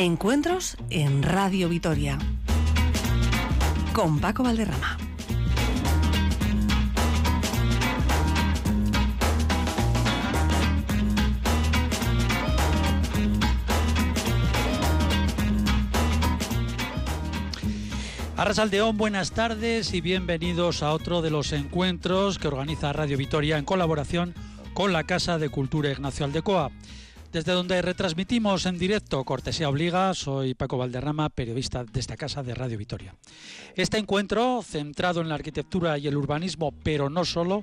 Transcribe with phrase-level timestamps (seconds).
[0.00, 2.18] Encuentros en Radio Vitoria
[3.92, 4.96] con Paco Valderrama.
[18.38, 23.66] Arrasaldeón, buenas tardes y bienvenidos a otro de los encuentros que organiza Radio Vitoria en
[23.66, 24.34] colaboración
[24.72, 26.70] con la Casa de Cultura Ignacio Aldecoa.
[27.32, 32.56] Desde donde retransmitimos en directo Cortesía Obliga, soy Paco Valderrama, periodista de esta casa de
[32.56, 33.14] Radio Vitoria.
[33.76, 37.62] Este encuentro, centrado en la arquitectura y el urbanismo, pero no solo,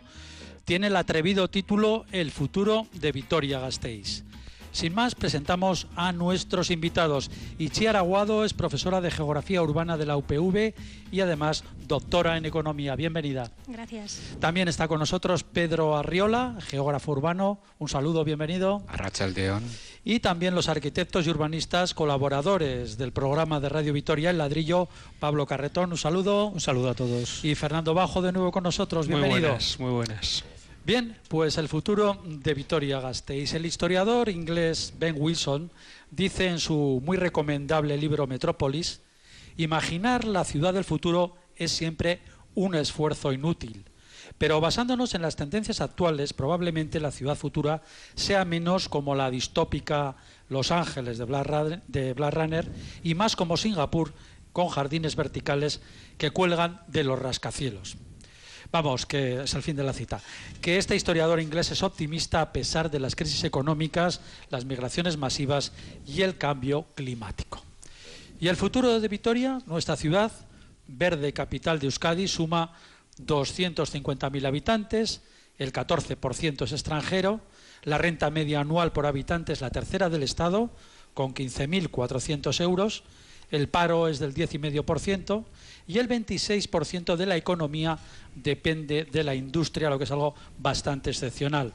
[0.63, 4.23] tiene el atrevido título El futuro de Vitoria Gasteiz.
[4.77, 7.31] Sin más, presentamos a nuestros invitados.
[7.57, 10.75] Ichiar Aguado es profesora de Geografía Urbana de la UPV
[11.11, 12.95] y además doctora en Economía.
[12.95, 13.49] Bienvenida.
[13.65, 14.19] Gracias.
[14.39, 17.59] También está con nosotros Pedro Arriola, geógrafo urbano.
[17.79, 18.83] Un saludo, bienvenido.
[18.87, 19.63] Arrachaldeón.
[20.05, 25.47] Y también los arquitectos y urbanistas colaboradores del programa de Radio Vitoria El Ladrillo, Pablo
[25.47, 25.89] Carretón.
[25.89, 26.49] Un saludo.
[26.49, 27.43] Un saludo a todos.
[27.43, 29.07] Y Fernando Bajo de nuevo con nosotros.
[29.07, 29.39] Bienvenido.
[29.39, 30.43] Muy buenas, muy buenas.
[30.87, 33.53] Bien, pues el futuro de Vitoria Gasteiz.
[33.53, 35.69] El historiador inglés Ben Wilson
[36.11, 39.01] dice en su muy recomendable libro Metrópolis,
[39.57, 42.21] imaginar la ciudad del futuro es siempre
[42.55, 43.83] un esfuerzo inútil.
[44.37, 47.83] Pero basándonos en las tendencias actuales, probablemente la ciudad futura
[48.15, 50.15] sea menos como la distópica
[50.47, 52.71] Los Ángeles de Blade Runner
[53.03, 54.13] y más como Singapur,
[54.53, 55.81] con jardines verticales
[56.17, 57.97] que cuelgan de los rascacielos.
[58.71, 60.21] Vamos, que es el fin de la cita.
[60.61, 65.71] Que este historiador inglés es optimista a pesar de las crisis económicas, las migraciones masivas
[66.05, 67.61] y el cambio climático.
[68.39, 70.31] Y el futuro de Vitoria, nuestra ciudad,
[70.87, 72.73] verde capital de Euskadi, suma
[73.25, 75.21] 250.000 habitantes,
[75.57, 77.41] el 14% es extranjero,
[77.83, 80.69] la renta media anual por habitante es la tercera del Estado,
[81.13, 83.03] con 15.400 euros,
[83.51, 85.45] el paro es del 10,5%,
[85.87, 87.97] y el 26% de la economía
[88.35, 91.73] depende de la industria, lo que es algo bastante excepcional.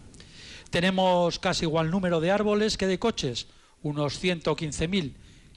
[0.70, 3.46] Tenemos casi igual número de árboles que de coches,
[3.82, 5.14] unos 115.000,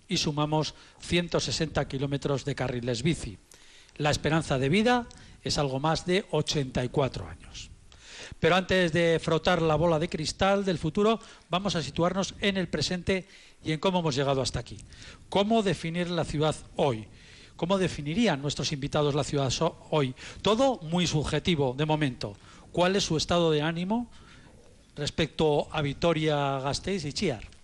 [0.08, 3.38] y sumamos 160 kilómetros de carriles bici.
[3.98, 5.08] La esperanza de vida
[5.44, 7.45] es algo más de 84 años.
[8.46, 11.20] Pero antes de frotar la bola de cristal del futuro,
[11.50, 13.26] vamos a situarnos en el presente
[13.64, 14.78] y en cómo hemos llegado hasta aquí.
[15.30, 17.08] ¿Cómo definir la ciudad hoy?
[17.56, 19.52] ¿Cómo definirían nuestros invitados la ciudad
[19.90, 20.14] hoy?
[20.44, 22.38] Todo muy subjetivo de momento.
[22.72, 24.12] ¿Cuál es su estado de ánimo
[24.96, 27.55] respecto a Vitoria, Gasteiz y Chiar?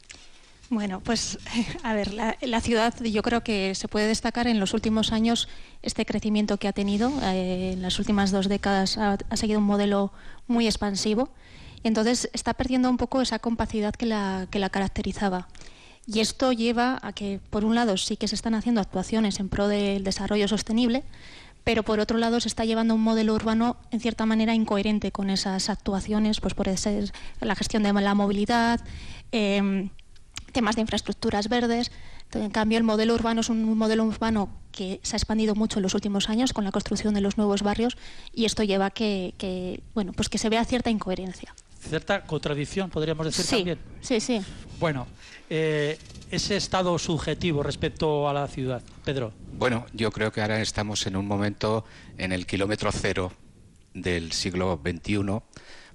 [0.72, 1.38] Bueno, pues
[1.84, 5.50] a ver, la, ciudad yo creo que se puede destacar en los últimos años
[5.82, 7.12] este crecimiento que ha tenido.
[7.24, 10.14] Eh, en las últimas dos décadas ha, seguido un modelo
[10.48, 11.28] muy expansivo.
[11.84, 15.50] Entonces está perdiendo un poco esa compacidad que la, que la caracterizaba.
[16.08, 19.50] Y esto lleva a que, por un lado, sí que se están haciendo actuaciones en
[19.50, 21.04] pro del desarrollo sostenible,
[21.66, 25.30] pero por otro lado se está llevando un modelo urbano en cierta manera incoherente con
[25.30, 27.12] esas actuaciones, pues puede ser
[27.42, 28.80] la gestión de la movilidad,
[29.34, 29.90] em,
[30.52, 31.92] temas de infraestructuras verdes.
[32.34, 35.84] en cambio, el modelo urbano es un modelo urbano que se ha expandido mucho en
[35.84, 37.98] los últimos años con la construcción de los nuevos barrios
[38.34, 41.54] y esto lleva a que, bueno, pues que se vea cierta incoherencia.
[41.80, 43.80] Cierta contradicción, podríamos decir sí, también.
[44.02, 44.42] Sí, sí.
[44.80, 45.08] Bueno,
[45.50, 45.98] eh,
[46.30, 49.34] ese estado subjetivo respecto a la ciudad, Pedro.
[49.54, 51.84] Bueno, yo creo que ahora estamos en un momento
[52.18, 53.34] en el kilómetro cero
[53.94, 55.42] del siglo XXI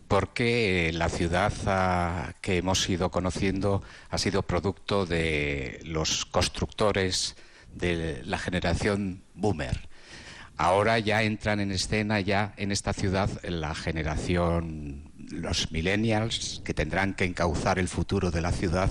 [0.08, 7.36] porque la ciudad que hemos ido conociendo ha sido producto de los constructores
[7.74, 9.88] de la generación boomer.
[10.56, 17.14] Ahora ya entran en escena ya en esta ciudad la generación los millennials que tendrán
[17.14, 18.90] que encauzar el futuro de la ciudad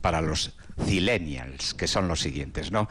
[0.00, 2.88] para los zillennials, que son los siguientes, ¿no?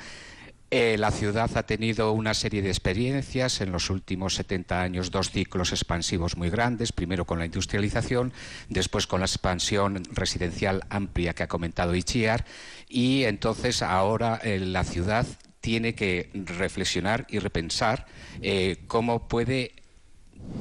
[0.72, 5.32] Eh, la ciudad ha tenido una serie de experiencias en los últimos 70 años, dos
[5.32, 8.34] ciclos expansivos muy grandes, primero con la industrialización,
[8.68, 12.46] después con la expansión residencial amplia que ha comentado Ichiar,
[12.88, 15.26] y entonces ahora eh, la ciudad
[15.60, 18.06] tiene que reflexionar y repensar
[18.44, 19.74] eh, cómo puede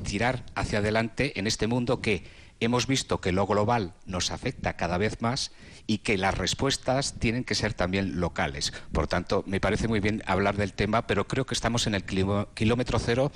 [0.05, 2.25] tirar hacia adelante en este mundo que
[2.61, 5.53] hemos visto que lo global nos afecta cada vez más
[5.87, 8.73] y que las respuestas tienen que ser también locales.
[8.93, 12.05] Por tanto, me parece muy bien hablar del tema, pero creo que estamos en el
[12.05, 13.33] kilómetro cero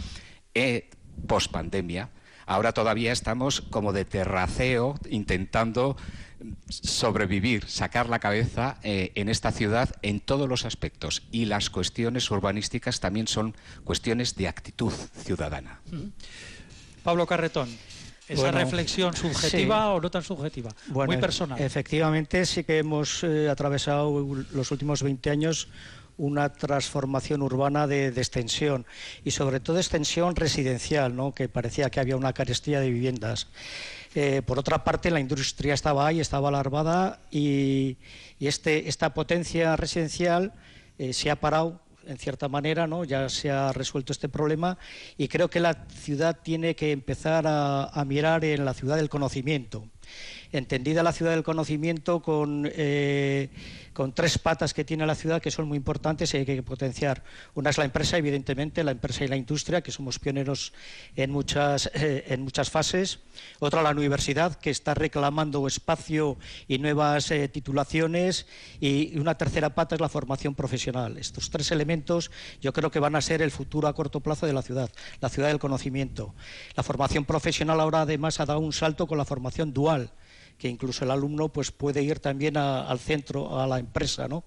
[0.55, 0.91] eh,
[1.27, 1.55] post.
[2.47, 5.97] Ahora todavía estamos como de terraceo intentando
[6.69, 11.23] sobrevivir, sacar la cabeza eh, en esta ciudad en todos los aspectos.
[11.31, 15.81] Y las cuestiones urbanísticas también son cuestiones de actitud ciudadana.
[17.05, 17.69] Pablo Carretón.
[18.29, 21.61] Esa reflexión subjetiva o no tan subjetiva, muy personal.
[21.61, 25.69] Efectivamente, sí que hemos eh, atravesado los últimos 20 años
[26.19, 28.87] una transformación urbana de, extensión
[29.25, 31.35] y sobre todo extensión residencial, ¿no?
[31.35, 33.49] que parecía que había una carestía de viviendas.
[34.15, 37.97] Eh, por otra parte, la industria estaba ahí, estaba alarmada y,
[38.39, 40.53] este, esta potencia residencial
[40.99, 43.04] eh, se ha parado en cierta manera, ¿no?
[43.04, 44.78] ya se ha resuelto este problema
[45.16, 49.88] y creo que la ciudad tiene que empezar a mirar en la ciudad del conocimiento
[50.52, 53.50] entendida la ciudad del conocimiento con, eh,
[53.93, 57.25] con tres patas que tiene la ciudad que son muy importantes y hay que potenciar.
[57.54, 60.72] Una es la empresa, evidentemente, la empresa y la industria, que somos pioneros
[61.16, 63.20] en muchas, eh, en muchas fases.
[63.58, 66.38] Otra, la universidad, que está reclamando espacio
[66.69, 68.46] y nuevas eh, titulaciones.
[68.81, 71.16] Y una tercera pata es la formación profesional.
[71.16, 74.52] Estos tres elementos yo creo que van a ser el futuro a corto plazo de
[74.52, 74.90] la ciudad,
[75.20, 76.34] la ciudad del conocimiento.
[76.76, 80.12] La formación profesional ahora además ha dado un salto con la formación dual
[80.62, 84.44] que incluso el alumno pues, puede ir también al centro, a la empresa, ¿no?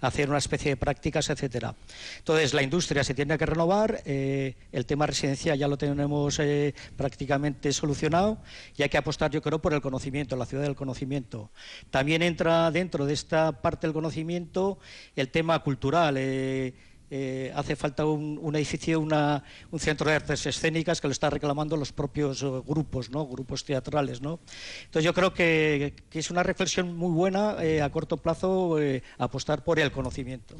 [0.00, 1.74] hacer una especie de prácticas, etcétera.
[2.16, 6.74] Entonces, la industria se tiene que renovar, eh, el tema residencial ya lo tenemos eh,
[6.96, 8.38] prácticamente solucionado
[8.78, 11.50] y hay que apostar, yo creo, por el conocimiento, la ciudad del conocimiento.
[11.90, 14.78] También entra dentro de esta parte del conocimiento
[15.16, 16.14] el tema cultural.
[16.16, 16.72] Eh,
[17.10, 21.92] eh, hace falta un, edificio, un centro de artes escénicas que lo están reclamando los
[21.92, 23.26] propios eh, grupos, ¿no?
[23.26, 24.20] grupos teatrales.
[24.20, 24.40] ¿no?
[24.84, 28.76] Entonces yo creo que, es una reflexión muy buena eh, a corto plazo
[29.18, 30.54] apostar por el conocimiento.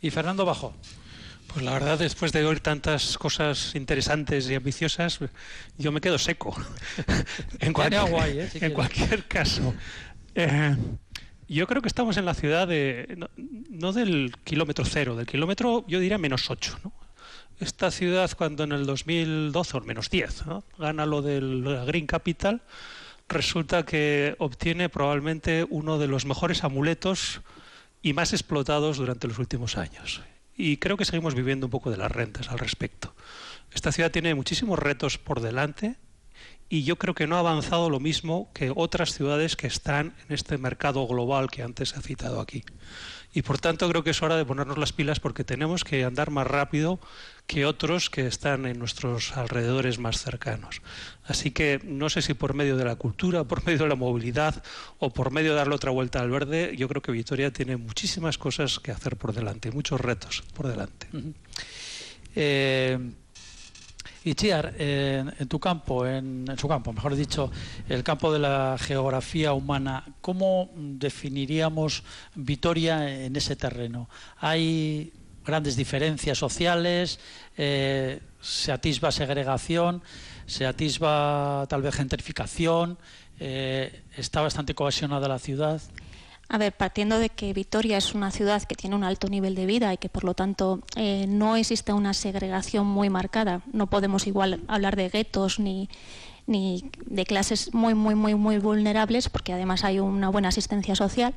[0.00, 0.74] Y Fernando Bajo.
[1.48, 5.20] Pues la verdad, después de oír tantas cosas interesantes y ambiciosas,
[5.76, 6.56] yo me quedo seco.
[7.60, 9.74] en, cualquier, en cualquier caso.
[11.48, 13.28] Yo creo que estamos en la ciudad de,
[13.70, 16.78] no, del kilómetro cero, del kilómetro yo diría menos ocho.
[17.60, 20.44] Esta ciudad cuando en el 2012, o menos 10,
[20.78, 22.62] gana lo del Green Capital,
[23.28, 27.42] resulta que obtiene probablemente uno de los mejores amuletos
[28.02, 30.22] y más explotados durante los últimos años.
[30.56, 33.14] Y creo que seguimos viviendo un poco de las rentas al respecto.
[33.72, 35.96] Esta ciudad tiene muchísimos retos por delante
[36.68, 40.34] y yo creo que no ha avanzado lo mismo que otras ciudades que están en
[40.34, 42.64] este mercado global que antes ha citado aquí.
[43.36, 46.30] Y por tanto creo que es hora de ponernos las pilas porque tenemos que andar
[46.30, 47.00] más rápido
[47.48, 50.82] que otros que están en nuestros alrededores más cercanos.
[51.24, 54.62] Así que no sé si por medio de la cultura, por medio de la movilidad
[55.00, 58.38] o por medio de darle otra vuelta al verde, yo creo que Vitoria tiene muchísimas
[58.38, 61.08] cosas que hacer por delante, muchos retos por delante.
[64.26, 67.50] Y Chiar, en, tu campo, en, su campo, mejor dicho,
[67.90, 72.02] el campo de la geografía humana, ¿cómo definiríamos
[72.34, 74.08] Vitoria en ese terreno?
[74.38, 75.12] ¿Hay
[75.44, 77.20] grandes diferencias sociales?
[77.58, 80.02] Eh, ¿Se atisba segregación?
[80.46, 82.96] ¿Se atisba tal vez gentrificación?
[83.38, 85.82] Eh, ¿Está bastante cohesionada la ciudad?
[86.48, 89.66] A ver, partiendo de que Vitoria es una ciudad que tiene un alto nivel de
[89.66, 94.26] vida y que por lo tanto eh, no existe una segregación muy marcada, no podemos
[94.26, 95.88] igual hablar de guetos ni,
[96.46, 101.34] ni de clases muy, muy, muy, muy vulnerables, porque además hay una buena asistencia social.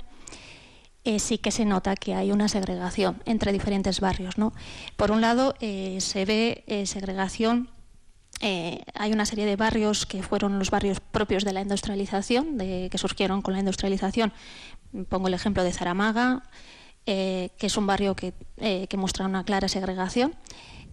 [1.05, 4.37] Eh, sí que se nota que hay una segregación entre diferentes barrios.
[4.37, 4.51] ¿no?
[4.97, 7.69] Por un lado, eh, se ve segregación
[8.41, 12.97] hay una serie de barrios que fueron los barrios propios de la industrialización, de, que
[12.97, 14.31] surgieron con la industrialización,
[15.09, 16.43] Pongo el ejemplo de Zaramaga,
[17.05, 18.15] eh, que es un barrio
[18.57, 20.35] eh, que, muestra una clara segregación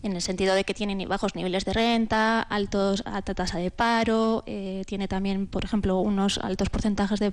[0.03, 4.43] en el sentido de que tiene bajos niveles de renta, altos, alta tasa de paro,
[4.47, 7.33] eh, tiene también, por ejemplo, unos altos porcentajes de,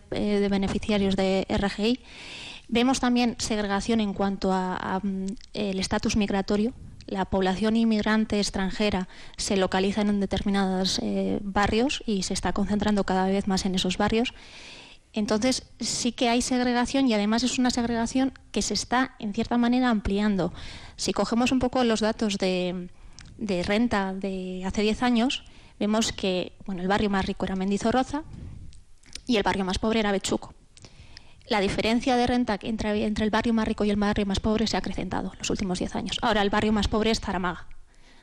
[0.50, 2.00] beneficiarios de RGI.
[2.70, 5.02] Vemos también segregación en cuanto a,
[5.54, 6.72] el estatus migratorio.
[7.08, 11.02] La población inmigrante extranjera se localiza en determinados
[11.42, 14.34] barrios y se está concentrando cada vez más en esos barrios.
[15.14, 19.58] Entonces sí que hay segregación y además es una segregación que se está en cierta
[19.58, 20.54] manera ampliando.
[20.96, 22.90] Si cogemos un poco los datos de,
[23.66, 25.44] renta de hace 10 años,
[25.80, 28.24] vemos que bueno, el barrio más rico era Mendizorroza
[29.28, 30.54] y el barrio más pobre era Bechuco.
[31.52, 34.78] La diferencia de renta entre, el barrio más rico y el barrio más pobre se
[34.78, 36.18] ha acrecentado en los últimos 10 años.
[36.22, 37.68] Ahora el barrio más pobre es Zaramaga.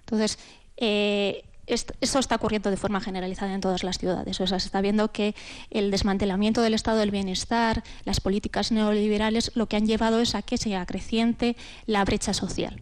[0.00, 0.38] Entonces,
[0.78, 4.40] eh, eso está ocurriendo de forma generalizada en todas las ciudades.
[4.40, 5.34] O sea, se está viendo que
[5.68, 10.40] el desmantelamiento del estado del bienestar, las políticas neoliberales, lo que han llevado es a
[10.40, 11.54] que se acreciente
[11.84, 12.80] la brecha social.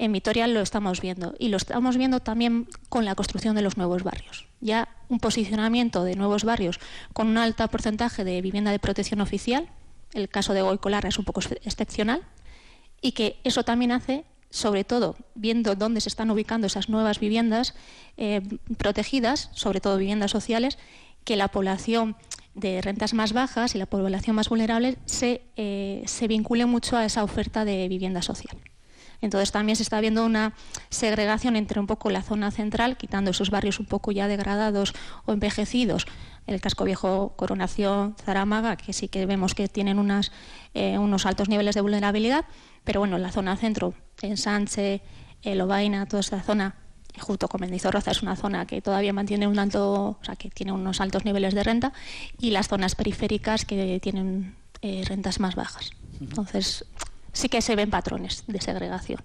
[0.00, 3.76] En Vitoria lo estamos viendo y lo estamos viendo también con la construcción de los
[3.76, 4.46] nuevos barrios.
[4.60, 6.78] Ya un posicionamiento de nuevos barrios
[7.12, 9.68] con un alto porcentaje de vivienda de protección oficial,
[10.14, 12.22] el caso de Goicolarra es un poco excepcional,
[13.00, 17.74] y que eso también hace sobre todo viendo dónde se están ubicando esas nuevas viviendas
[18.16, 18.40] eh,
[18.78, 20.78] protegidas, sobre todo viviendas sociales,
[21.24, 22.14] que la población
[22.54, 27.04] de rentas más bajas y la población más vulnerable se, eh, se vincule mucho a
[27.04, 28.56] esa oferta de vivienda social.
[29.20, 30.54] Entonces también se está viendo una
[30.90, 34.94] segregación entre un poco la zona central, quitando esos barrios un poco ya degradados
[35.26, 36.06] o envejecidos,
[36.46, 40.32] el casco viejo, Coronación, Zaramaga, que sí que vemos que tienen unas,
[40.74, 42.46] eh, unos altos niveles de vulnerabilidad,
[42.84, 45.02] pero bueno, en la zona centro, en Sánchez,
[45.44, 46.74] Lobaina, toda esta zona,
[47.18, 50.72] junto con Mendizorroza, es una zona que todavía mantiene un alto, o sea, que tiene
[50.72, 51.92] unos altos niveles de renta,
[52.38, 55.90] y las zonas periféricas que tienen eh, rentas más bajas.
[56.20, 56.84] Entonces,
[57.38, 59.20] sí que se ven patrones de segregación.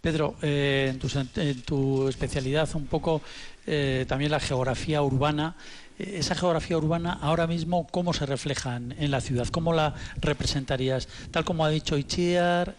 [0.00, 0.92] Pedro, eh,
[1.36, 3.22] en, tu, especialidad un poco
[3.66, 5.54] eh, también la geografía urbana.
[5.96, 9.46] Eh, esa geografía urbana ahora mismo, ¿cómo se refleja en, la ciudad?
[9.46, 11.08] ¿Cómo la representarías?
[11.30, 12.74] Tal como ha dicho Ichiar.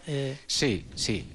[0.46, 1.26] Sí, sí.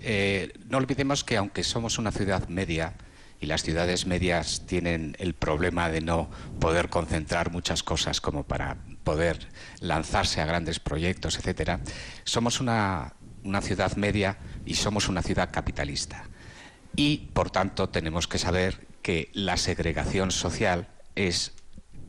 [0.69, 2.93] no olvidemos que aunque somos una ciudad media,
[3.41, 8.77] y las ciudades medias tienen el problema de no poder concentrar muchas cosas como para
[9.09, 9.39] poder
[9.79, 11.79] lanzarse a grandes proyectos, etcétera,
[12.25, 14.37] somos una, una ciudad media
[14.67, 16.25] y somos una ciudad capitalista.
[16.95, 21.53] Y, por tanto, tenemos que saber que la segregación social es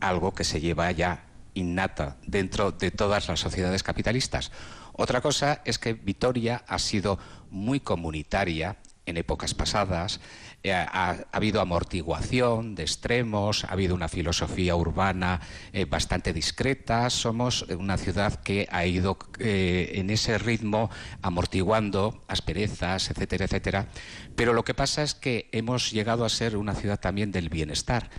[0.01, 4.53] algo que se lleva ya innata dentro de todas las sociedades capitalistas.
[4.93, 7.19] Otra cosa es que Vitoria ha sido
[7.51, 8.77] muy comunitaria
[9.07, 10.21] en épocas pasadas,
[10.63, 15.41] eh, ha, habido amortiguación de extremos, ha habido una filosofía urbana
[15.73, 20.91] eh, bastante discreta, somos una ciudad que ha ido eh, en ese ritmo
[21.23, 23.89] amortiguando asperezas, etcétera, etcétera.
[24.37, 28.11] Pero lo que pasa es que hemos llegado a ser una ciudad también del bienestar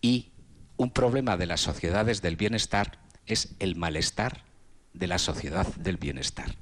[0.00, 0.32] y
[0.76, 4.42] un problema de las sociedades del bienestar es el malestar
[4.94, 6.56] de la sociedad del bienestar.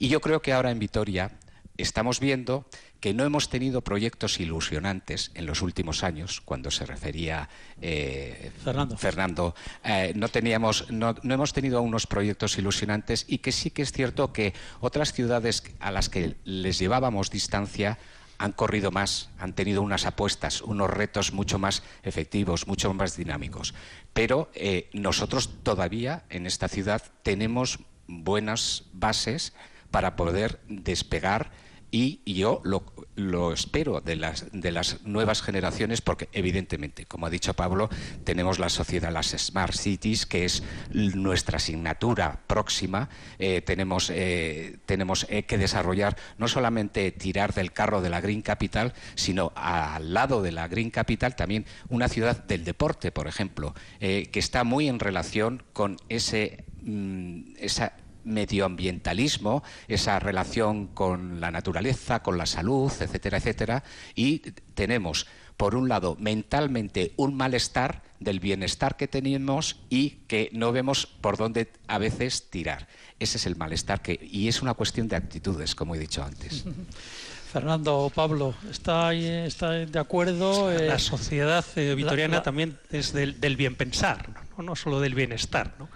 [0.00, 1.38] Y yo creo que ahora en Vitoria
[1.78, 2.66] estamos viendo
[3.00, 7.48] que no hemos tenido proyectos ilusionantes en los últimos años, cuando se refería
[7.80, 8.50] eh,
[8.96, 9.54] Fernando,
[9.84, 14.32] eh, no, teníamos, no, hemos tenido unos proyectos ilusionantes y que sí que es cierto
[14.32, 17.98] que otras ciudades a las que les llevábamos distancia
[18.38, 23.74] han corrido más, han tenido unas apuestas, unos retos mucho más efectivos, mucho más dinámicos.
[24.12, 29.52] Pero eh, nosotros todavía en esta ciudad tenemos buenas bases
[29.90, 31.50] para poder despegar
[31.90, 37.54] y yo lo, espero de las, de las nuevas generaciones porque evidentemente, como ha dicho
[37.54, 37.88] Pablo,
[38.24, 43.08] tenemos la sociedad, las Smart Cities, que es nuestra asignatura próxima.
[43.38, 48.42] Eh, tenemos eh, tenemos eh, que desarrollar, no solamente tirar del carro de la Green
[48.42, 53.74] Capital, sino al lado de la Green Capital también una ciudad del deporte, por ejemplo,
[53.98, 57.92] que está muy en relación con ese, mm, esa
[58.28, 64.38] medioambientalismo, esa relación con la naturaleza, con la salud, etcétera, etcétera, y
[64.74, 71.06] tenemos, por un lado, mentalmente un malestar del bienestar que tenemos y que no vemos
[71.06, 72.88] por dónde a veces tirar.
[73.18, 76.64] Ese es el malestar que y es una cuestión de actitudes, como he dicho antes.
[77.52, 80.70] Fernando, Pablo, ¿está, está de acuerdo?
[80.70, 84.62] La eh, sociedad eh, vitoriana también es del, del bien pensar, ¿no?
[84.62, 85.74] no solo del bienestar.
[85.78, 85.88] ¿no?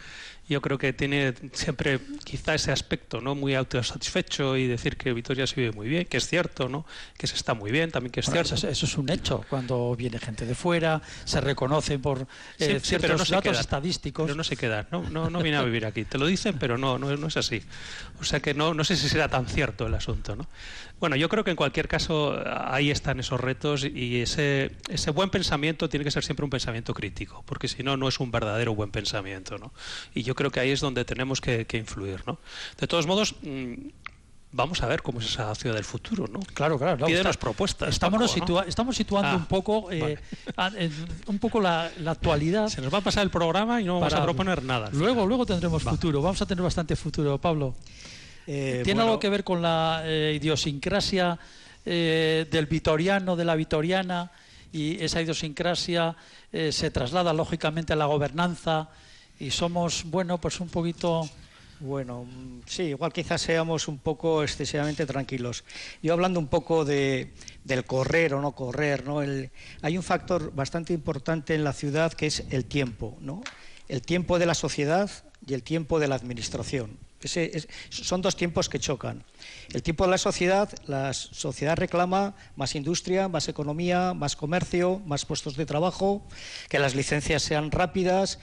[0.48, 5.46] Yo creo que tiene siempre quizá ese aspecto no muy autosatisfecho y decir que Vitoria
[5.46, 6.84] se vive muy bien, que es cierto, ¿no?
[7.16, 8.54] que se está muy bien, también que es cierto.
[8.54, 12.26] Eso, es un hecho, cuando viene gente de fuera, se reconoce por
[12.58, 14.26] eh, ciertos datos estadísticos.
[14.26, 16.04] Pero no se queda, no, no, no viene a vivir aquí.
[16.04, 17.62] Te lo dicen, pero no, no, no es así.
[18.20, 20.36] O sea que no, no sé si será tan cierto el asunto.
[20.36, 20.48] ¿no?
[21.00, 25.30] Bueno, yo creo que en cualquier caso ahí están esos retos y ese, ese buen
[25.30, 28.74] pensamiento tiene que ser siempre un pensamiento crítico, porque si no, no es un verdadero
[28.74, 29.58] buen pensamiento.
[29.58, 29.72] ¿no?
[30.14, 32.22] Y yo creo que ahí es donde tenemos que, influir.
[32.26, 32.38] ¿no?
[32.78, 33.74] De todos modos, mm,
[34.52, 36.40] vamos a ver cómo es esa ciudad del futuro, ¿no?
[36.54, 37.06] Claro, claro.
[37.06, 37.88] Pídenos propuestas.
[37.88, 38.36] Estamos,
[38.66, 40.18] estamos situando ah, un poco, eh,
[41.26, 42.68] un poco la, actualidad.
[42.68, 44.90] Se nos va a pasar el programa y no vamos a proponer nada.
[44.92, 46.20] Luego, luego tendremos futuro.
[46.22, 47.74] Vamos a tener bastante futuro, Pablo.
[48.46, 51.38] Eh, ¿Tiene algo que ver con la eh, idiosincrasia
[51.84, 54.30] del vitoriano, de la vitoriana?
[54.72, 56.14] Y esa idiosincrasia
[56.50, 58.88] se traslada lógicamente a la gobernanza
[59.42, 61.28] y somos, bueno, pues un poquito...
[61.80, 62.28] Bueno,
[62.64, 65.64] sí, igual quizás seamos un poco excesivamente tranquilos.
[66.00, 67.32] Yo hablando un poco de,
[67.64, 69.18] del correr o no correr, ¿no?
[69.18, 73.42] hay un factor bastante importante en la ciudad que es el tiempo, ¿no?
[73.88, 75.10] El tiempo de la sociedad
[75.44, 76.96] y el tiempo de la administración.
[77.90, 79.24] son dos tiempos que chocan.
[79.72, 85.26] El tiempo de la sociedad, la sociedad reclama más industria, más economía, más comercio, más
[85.26, 86.22] puestos de trabajo,
[86.68, 88.38] que las licencias sean rápidas,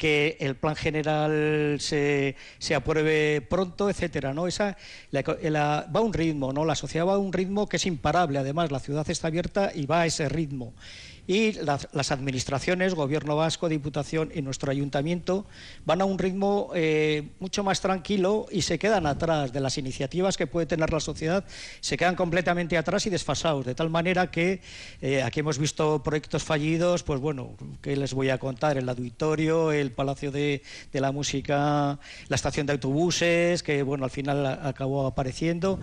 [0.00, 4.46] que el plan general se, se apruebe pronto, etcétera, ¿no?
[4.46, 4.78] Esa
[5.12, 6.64] va a un ritmo, ¿no?
[6.64, 9.84] La sociedad va a un ritmo que es imparable, además la ciudad está abierta y
[9.84, 10.72] va a ese ritmo
[11.30, 15.46] y las, administraciones, Gobierno Vasco, Diputación y nuestro Ayuntamiento
[15.86, 20.36] van a un ritmo eh, mucho más tranquilo y se quedan atrás de las iniciativas
[20.36, 21.44] que puede tener la sociedad,
[21.78, 24.60] se quedan completamente atrás y desfasados, de tal manera que
[25.00, 28.76] eh, aquí hemos visto proyectos fallidos, pues bueno, ¿qué les voy a contar?
[28.76, 34.10] El auditorio, el Palacio de, de la Música, la estación de autobuses, que bueno, al
[34.10, 35.78] final acabó apareciendo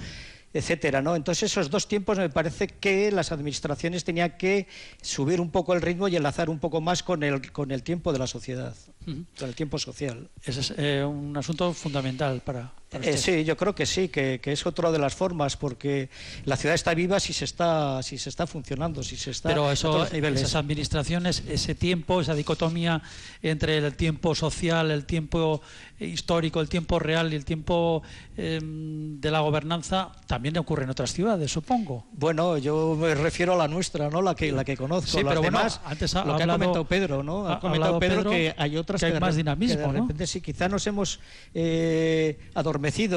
[0.53, 1.15] etcétera, ¿no?
[1.15, 4.67] Entonces esos dos tiempos me parece que las administraciones tenían que
[5.01, 8.13] subir un poco el ritmo y enlazar un poco más con el con el tiempo
[8.13, 8.75] de la sociedad,
[9.05, 10.29] con el tiempo social.
[10.43, 14.65] Ese es eh, un asunto fundamental para, eh, sí, yo creo que sí, que, es
[14.65, 16.09] otra de las formas, porque
[16.45, 19.49] la ciudad está viva si se está, si se está funcionando, si se está.
[19.49, 23.01] Pero eso, esas administraciones, ese tiempo, esa dicotomía
[23.41, 25.61] entre el tiempo social, el tiempo
[25.99, 28.03] histórico, el tiempo real y el tiempo
[28.37, 32.05] em, de la gobernanza, también ocurre en otras ciudades, supongo.
[32.13, 34.21] Bueno, yo me refiero a la nuestra, ¿no?
[34.21, 35.09] La que, la que conozco.
[35.09, 37.47] Sí, pero bueno, antes ha, lo que ha comentado Pedro, ¿no?
[37.47, 40.85] Ha, comentado Pedro, que hay otras que, hay más dinamismo, de repente sí, quizá nos
[40.87, 41.19] hemos
[41.53, 42.37] eh,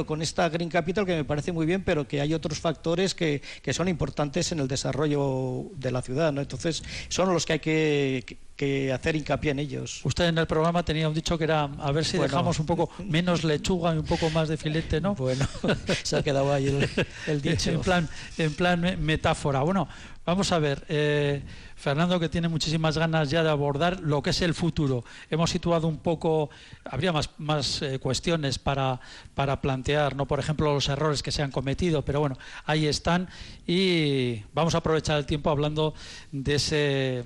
[0.06, 3.42] con esta Green Capital que me parece muy bien, pero que hay otros factores que,
[3.62, 6.32] que son importantes en el desarrollo de la ciudad.
[6.32, 6.40] ¿no?
[6.40, 10.00] Entonces, son los que hay que, que hacer hincapié en ellos.
[10.04, 12.90] Usted en el programa tenía un dicho que era a ver si dejamos un poco
[13.06, 15.14] menos lechuga y un poco más de filete, ¿no?
[15.14, 15.46] Bueno,
[16.02, 16.66] se ha quedado ahí
[17.26, 17.70] el, dicho.
[17.70, 19.60] en plan, en plan metáfora.
[19.60, 19.88] Bueno,
[20.26, 20.84] vamos a ver.
[20.90, 21.42] Eh,
[21.80, 25.02] Fernando, que tiene muchísimas ganas ya de abordar lo que es el futuro.
[25.30, 26.50] Hemos situado un poco,
[26.84, 29.00] habría más, más eh, cuestiones para,
[29.34, 30.26] para plantear, ¿no?
[30.26, 33.30] por ejemplo, los errores que se han cometido, pero bueno, ahí están
[33.66, 35.94] y vamos a aprovechar el tiempo hablando
[36.32, 37.24] de ese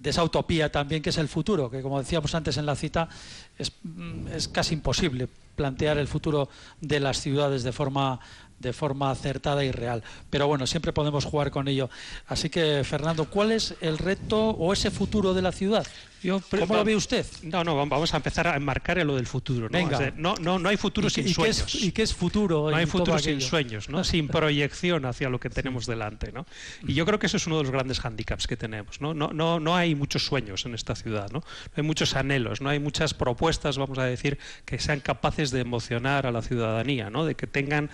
[0.00, 3.08] de esa utopía también que es el futuro, que como decíamos antes en la cita,
[3.56, 6.48] es, mm, es casi imposible plantear el futuro
[6.80, 8.20] de las ciudades de forma
[8.58, 10.02] de forma acertada y real.
[10.30, 11.90] Pero bueno, siempre podemos jugar con ello.
[12.26, 15.86] Así que, Fernando, ¿cuál es el reto o ese futuro de la ciudad?
[16.22, 17.26] ¿Cómo lo ve usted?
[17.42, 19.68] No, no, vamos a empezar a enmarcar en lo del futuro.
[19.68, 19.78] ¿no?
[19.78, 20.12] Venga.
[20.16, 21.74] no, no, no hay futuro sin sueños.
[21.74, 22.70] ¿Y qué es futuro?
[22.70, 24.02] No hay futuro sin sueños, ¿no?
[24.02, 26.32] sin proyección hacia lo que tenemos delante.
[26.32, 26.46] ¿no?
[26.86, 29.00] Y yo creo que eso es uno de los grandes hándicaps que tenemos.
[29.00, 29.14] ¿no?
[29.14, 31.40] No, no, no hay muchos sueños en esta ciudad, ¿no?
[31.40, 35.60] no hay muchos anhelos, no hay muchas propuestas, vamos a decir, que sean capaces de
[35.60, 37.24] emocionar a la ciudadanía, ¿no?
[37.24, 37.90] de que tengan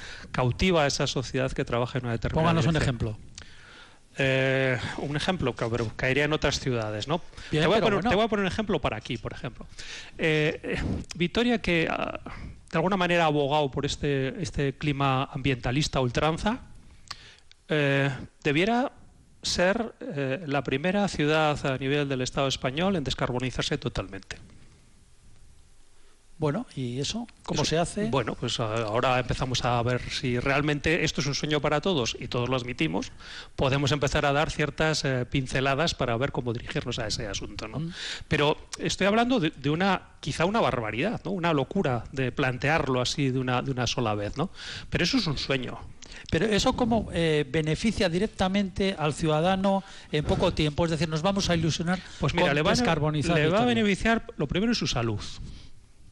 [0.52, 3.18] cautiva a esa sociedad que trabaja en una determinada Pónganos un ejemplo.
[4.18, 7.22] Eh, un ejemplo que caería en otras ciudades, ¿no?
[7.50, 9.66] te, voy a poner, un ejemplo para aquí, por ejemplo.
[10.18, 10.82] Eh, eh,
[11.16, 12.20] Vitoria, que ah,
[12.70, 16.60] de alguna manera ha abogado por este, este clima ambientalista ultranza,
[18.44, 18.92] debiera
[19.40, 19.94] ser
[20.46, 24.36] la primera ciudad a nivel del Estado español en descarbonizarse totalmente.
[26.42, 28.06] Bueno, ¿y eso cómo se hace?
[28.06, 32.26] Bueno, pues ahora empezamos a ver si realmente esto es un sueño para todos y
[32.26, 33.12] todos lo admitimos.
[33.54, 37.78] Podemos empezar a dar ciertas eh, pinceladas para ver cómo dirigirnos a ese asunto, ¿no?
[37.78, 37.92] Mm.
[38.26, 41.30] Pero estoy hablando de, una, quizá una barbaridad, ¿no?
[41.30, 44.50] Una locura de plantearlo así de una, de una sola vez, ¿no?
[44.90, 45.78] Pero eso es un sueño.
[46.28, 51.50] Pero eso cómo eh, beneficia directamente al ciudadano en poco tiempo, es decir, nos vamos
[51.50, 55.20] a ilusionar pues mira, le va, le va a beneficiar lo primero en su salud.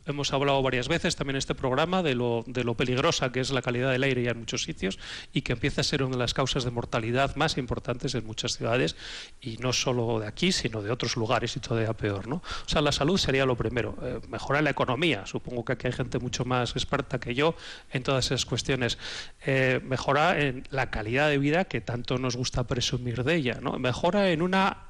[0.06, 3.50] Hemos hablado varias veces también en este programa de lo, de lo peligrosa que es
[3.50, 4.98] la calidad del aire ya en muchos sitios
[5.32, 8.56] y que empieza a ser una de las causas de mortalidad más importantes en muchas
[8.56, 8.96] ciudades
[9.40, 12.26] y no solo de aquí, sino de otros lugares y todavía peor.
[12.26, 12.36] ¿no?
[12.36, 13.96] O sea, la salud sería lo primero.
[14.02, 15.26] Eh, mejorar la economía.
[15.26, 17.54] Supongo que aquí hay gente mucho más experta que yo
[17.90, 18.98] en todas esas cuestiones.
[19.44, 23.58] Eh, mejora en la calidad de vida que tanto nos gusta presumir de ella.
[23.60, 23.78] ¿no?
[23.78, 24.89] Mejora en una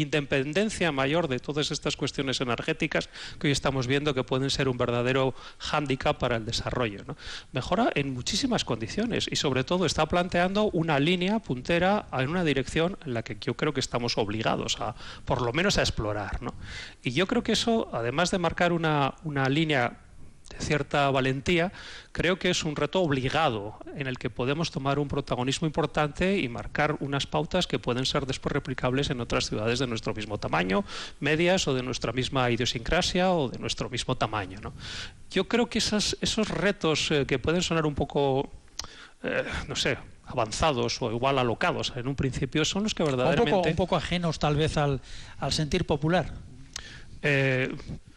[0.00, 4.78] independencia mayor de todas estas cuestiones energéticas que hoy estamos viendo que pueden ser un
[4.78, 7.04] verdadero hándicap para el desarrollo.
[7.52, 12.96] Mejora en muchísimas condiciones y sobre todo está planteando una línea puntera en una dirección
[13.04, 16.40] en la que yo creo que estamos obligados a, por lo menos, a explorar.
[17.02, 20.05] Y yo creo que eso, además de marcar una, una línea
[20.58, 21.72] de cierta valentía,
[22.12, 26.48] creo que es un reto obligado en el que podemos tomar un protagonismo importante y
[26.48, 30.84] marcar unas pautas que pueden ser después replicables en otras ciudades de nuestro mismo tamaño,
[31.20, 34.60] medias o de nuestra misma idiosincrasia o de nuestro mismo tamaño.
[35.30, 38.50] Yo creo que esos, esos retos eh, que pueden sonar un poco,
[39.22, 43.52] eh, no sé, avanzados o igual alocados en un principio son los que verdaderamente...
[43.52, 45.00] Un poco, un poco ajenos tal vez al,
[45.38, 46.32] al sentir popular.
[47.22, 47.74] Eh,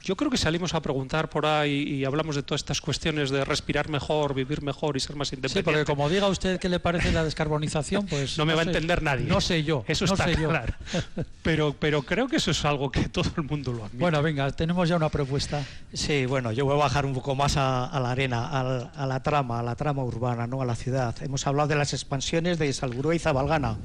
[0.10, 3.46] yo creo que salimos a preguntar por ahí y hablamos de todas estas cuestiones de
[3.46, 5.60] respirar mejor, vivir mejor y ser más independiente.
[5.60, 8.36] Sí, porque como diga usted qué le parece la descarbonización, pues...
[8.40, 9.28] No me va a entender nadie.
[9.28, 9.86] No sé yo.
[9.88, 10.74] Eso no está sé claro.
[11.44, 14.00] Pero, pero creo que eso es algo que todo el mundo lo admite.
[14.00, 15.64] Bueno, venga, tenemos ya una propuesta.
[15.94, 19.60] Sí, bueno, yo voy a bajar un poco más a, la arena, a, la trama,
[19.60, 20.64] a la trama urbana, ¿no?
[20.64, 21.16] a la ciudad.
[21.22, 23.78] Hemos hablado de las expansiones de Salburú y Zabalgana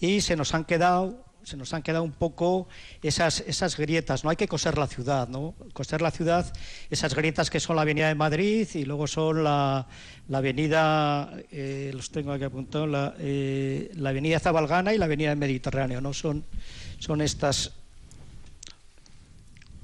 [0.00, 2.68] y se nos han quedado se nos han quedado un poco
[3.02, 4.30] esas, esas grietas, ¿no?
[4.30, 5.54] Hay que coser la ciudad, ¿no?
[5.72, 6.52] Coser la ciudad,
[6.90, 9.86] esas grietas que son la Avenida de Madrid y luego son la,
[10.28, 15.30] la Avenida, eh, los tengo aquí apuntados, la, eh, la Avenida Zabalgana y la Avenida
[15.30, 16.12] del Mediterráneo, ¿no?
[16.12, 16.44] Son,
[16.98, 17.72] son estas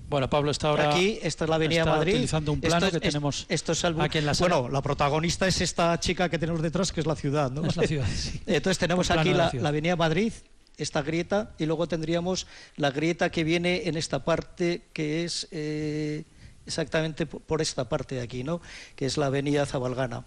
[0.09, 2.15] bueno, Pablo está ahora aquí, esta es la Avenida Madrid.
[2.15, 5.99] utilizando un plano que tenemos esto es aquí en la Bueno, la protagonista es esta
[5.99, 7.67] chica que tenemos detrás, que es la ciudad, ¿no?
[7.67, 8.07] Es la ciudad,
[8.47, 10.33] Entonces tenemos aquí la, la, Avenida Madrid,
[10.79, 16.25] esta grieta y luego tendríamos la grieta que viene en esta parte que es eh,
[16.67, 18.61] exactamente por esta parte de aquí, ¿no?
[18.97, 20.25] que es la avenida Zabalgana.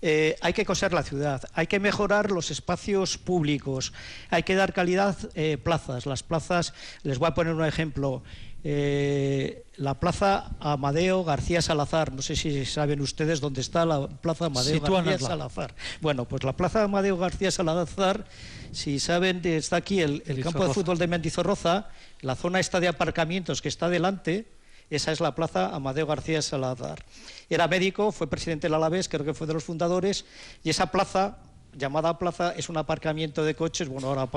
[0.00, 3.92] Eh, hay que coser la ciudad, hay que mejorar los espacios públicos,
[4.30, 6.06] hay que dar calidad eh, plazas.
[6.06, 8.22] Las plazas, les voy a poner un ejemplo.
[8.62, 14.46] Eh, la plaza Amadeo García Salazar, no sé si saben ustedes dónde está la plaza
[14.46, 15.74] Amadeo García Salazar.
[16.00, 18.26] Bueno, pues la plaza Amadeo García Salazar,
[18.72, 21.88] si saben, está aquí el, campo de fútbol de Mendizorroza,
[22.20, 24.46] la zona esta de aparcamientos que está delante,
[24.90, 27.02] esa es la plaza Amadeo García Salazar.
[27.48, 30.26] Era médico, fue presidente del Alavés, creo que fue de los fundadores,
[30.62, 31.38] y esa plaza
[31.76, 34.28] llamada plaza es un aparcamiento de coches, bueno, ahora,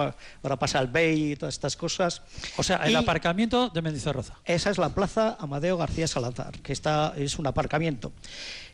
[0.43, 2.21] ahora pasa el BEI y todas estas cosas.
[2.57, 4.35] O sea, el aparcamiento de Mendizorroza.
[4.45, 8.11] Esa es la plaza Amadeo García Salazar, que está, es un aparcamiento.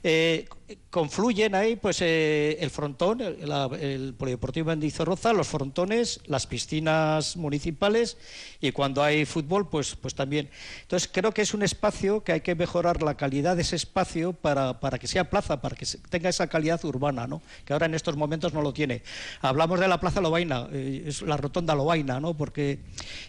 [0.02, 0.48] Eh,
[0.90, 8.18] confluyen ahí pues eh, el frontón, el, Polideportivo Mendizorroza, los frontones, las piscinas municipales
[8.62, 10.50] y cuando hay fútbol pues, pues también.
[10.82, 14.32] Entonces creo que es un espacio que hay que mejorar la calidad de ese espacio
[14.32, 17.42] para, para que sea plaza, para que tenga esa calidad urbana, ¿no?
[17.66, 19.02] que ahora en estos momentos no lo tiene.
[19.42, 22.38] Hablamos de la Plaza Lobaina, eh, la rotonda Lobaina, ¿no?
[22.38, 22.80] porque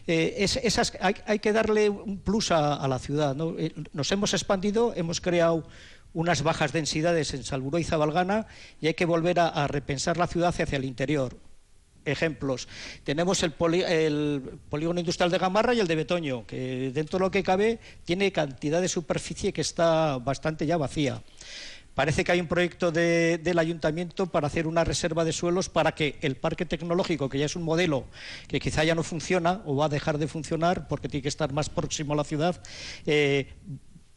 [0.06, 3.34] es, esas, hay, que darle un plus a, a la ciudad.
[3.34, 3.56] ¿no?
[3.92, 5.64] nos hemos expandido, hemos creado
[6.12, 8.46] unas bajas densidades en Salburó y Zabalgana
[8.80, 11.36] y hay que volver a, repensar la ciudad hacia el interior.
[12.04, 12.66] Ejemplos.
[13.04, 17.42] Tenemos el, polígono industrial de Gamarra y el de Betoño, que dentro de lo que
[17.42, 21.22] cabe tiene cantidad de superficie que está bastante ya vacía.
[21.94, 26.18] Parece que hay un proyecto del ayuntamiento para hacer una reserva de suelos para que
[26.22, 28.06] el parque tecnológico, que ya es un modelo
[28.48, 31.52] que quizá ya no funciona o va a dejar de funcionar porque tiene que estar
[31.52, 32.62] más próximo a la ciudad,
[33.04, 33.52] eh,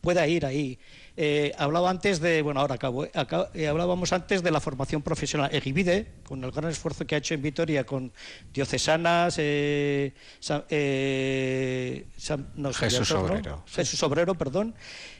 [0.02, 0.80] pueda ir ahí.
[1.16, 5.54] Eh, hablaba antes de, bueno, ahora acabo, eh, hablábamos antes de la formación profesional.
[5.54, 8.12] Egibide, con el gran esfuerzo que ha hecho en Vitoria con
[8.52, 10.14] diocesanas, eh,
[12.74, 13.64] Jesús Obrero.
[13.68, 14.74] Jesús Obrero, perdón,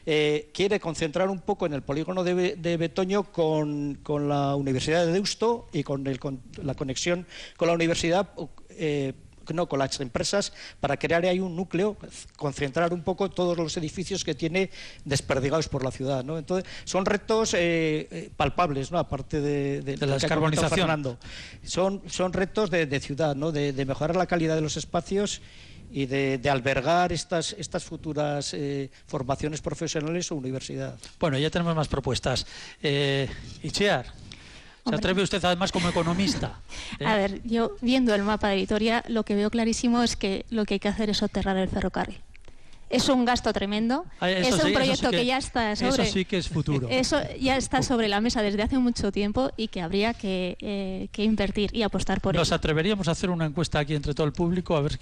[0.04, 5.84] quiere concentrar un poco en el polígono de, Betoño con, la Universidad de Deusto y
[5.84, 7.26] con, con la conexión
[7.56, 8.30] con la universidad
[9.52, 11.96] no, con las empresas para crear ahí un núcleo,
[12.36, 14.70] concentrar un poco todos los edificios que tiene
[15.04, 16.24] desperdigados por la ciudad.
[16.24, 16.38] ¿no?
[16.38, 18.98] Entonces, son retos eh, eh, palpables, ¿no?
[18.98, 21.18] aparte de, la descarbonización.
[21.64, 23.52] Son, son retos de, ciudad, ¿no?
[23.52, 25.42] de, mejorar la calidad de los espacios
[25.94, 30.98] y de, albergar estas, estas futuras eh, formaciones profesionales o universidad.
[31.20, 32.46] Bueno, ya tenemos más propuestas.
[32.82, 33.28] Eh,
[34.86, 36.60] ¿Se atreve usted además como economista?
[37.04, 40.64] A ver, yo viendo el mapa de Vitoria, lo que veo clarísimo es que lo
[40.64, 42.20] que hay que hacer es soterrar el ferrocarril.
[42.90, 44.04] Es un gasto tremendo.
[44.20, 46.04] Ah, es un proyecto que, ya está sobre.
[46.04, 46.86] Eso sí que es futuro.
[46.90, 51.08] Eso ya está sobre la mesa desde hace mucho tiempo y que habría que, eh,
[51.16, 52.40] invertir y apostar por ello.
[52.40, 55.00] Nos atreveríamos a hacer una encuesta aquí entre todo el público a ver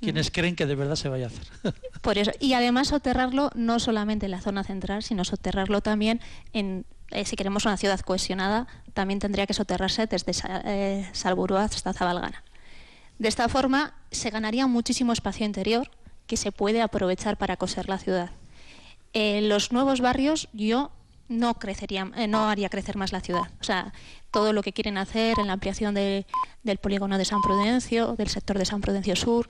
[0.00, 0.32] quiénes mm.
[0.32, 1.74] creen que de verdad se vaya a hacer.
[2.00, 2.30] Por eso.
[2.40, 6.20] Y además soterrarlo no solamente en la zona central, sino soterrarlo también
[6.52, 10.32] en eh, si queremos una ciudad cohesionada, también tendría que soterrarse desde
[10.64, 12.42] eh, hasta Zabalgana.
[13.18, 15.90] De esta forma se ganaría muchísimo espacio interior
[16.26, 18.30] que se puede aprovechar para coser la ciudad.
[19.12, 20.90] En los nuevos barrios yo
[21.28, 23.50] no crecería, eh, no haría crecer más la ciudad.
[23.60, 23.92] O sea,
[24.30, 28.58] todo lo que quieren hacer en la ampliación del polígono de San Prudencio, del sector
[28.58, 29.48] de San Prudencio Sur,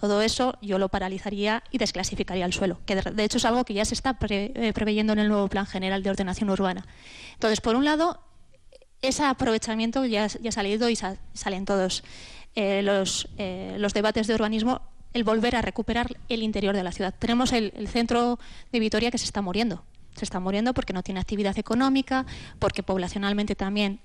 [0.00, 3.74] todo eso yo lo paralizaría y desclasificaría el suelo, que de, hecho es algo que
[3.74, 6.86] ya se está eh, preveyendo en el nuevo Plan General de Ordenación Urbana.
[7.34, 8.20] Entonces, por un lado,
[9.02, 12.04] ese aprovechamiento ya, ha salido y salen todos
[12.54, 14.82] eh, los, eh, los debates de urbanismo,
[15.14, 17.14] el volver a recuperar el interior de la ciudad.
[17.18, 18.38] Tenemos el, centro
[18.70, 19.82] de Vitoria que se está muriendo
[20.14, 22.26] se está muriendo porque no tiene actividad económica,
[22.58, 24.00] porque poblacionalmente también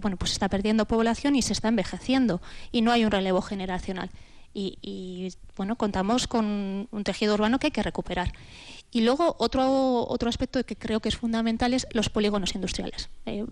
[0.00, 2.40] bueno, pues está perdiendo población y se está envejeciendo
[2.72, 4.08] y no hay un relevo generacional
[4.52, 8.32] y, bueno, contamos con un tejido urbano que hay que recuperar.
[8.92, 13.08] Y luego otro, otro aspecto que creo que es fundamental es los polígonos industriales.
[13.26, 13.46] Eh,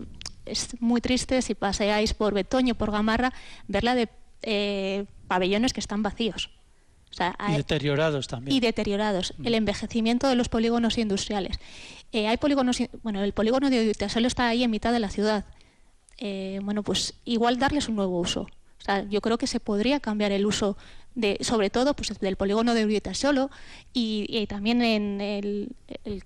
[0.45, 3.33] es muy triste si paseáis por Betoño, por Gamarra,
[3.67, 4.09] verla de
[4.41, 6.49] eh, pabellones que están vacíos.
[7.47, 8.55] y deteriorados también.
[8.55, 9.33] Y deteriorados.
[9.37, 9.47] Mm.
[9.47, 11.57] El envejecimiento de los polígonos industriales.
[12.11, 15.45] Eh, hay polígonos, bueno, el polígono de solo está ahí en mitad de la ciudad.
[16.61, 18.47] bueno, pues igual darles un nuevo uso.
[18.79, 20.77] O sea, yo creo que se podría cambiar el uso
[21.15, 23.49] de, sobre todo pues, del polígono de Urieta-Solo
[23.93, 25.75] y, y, también en el,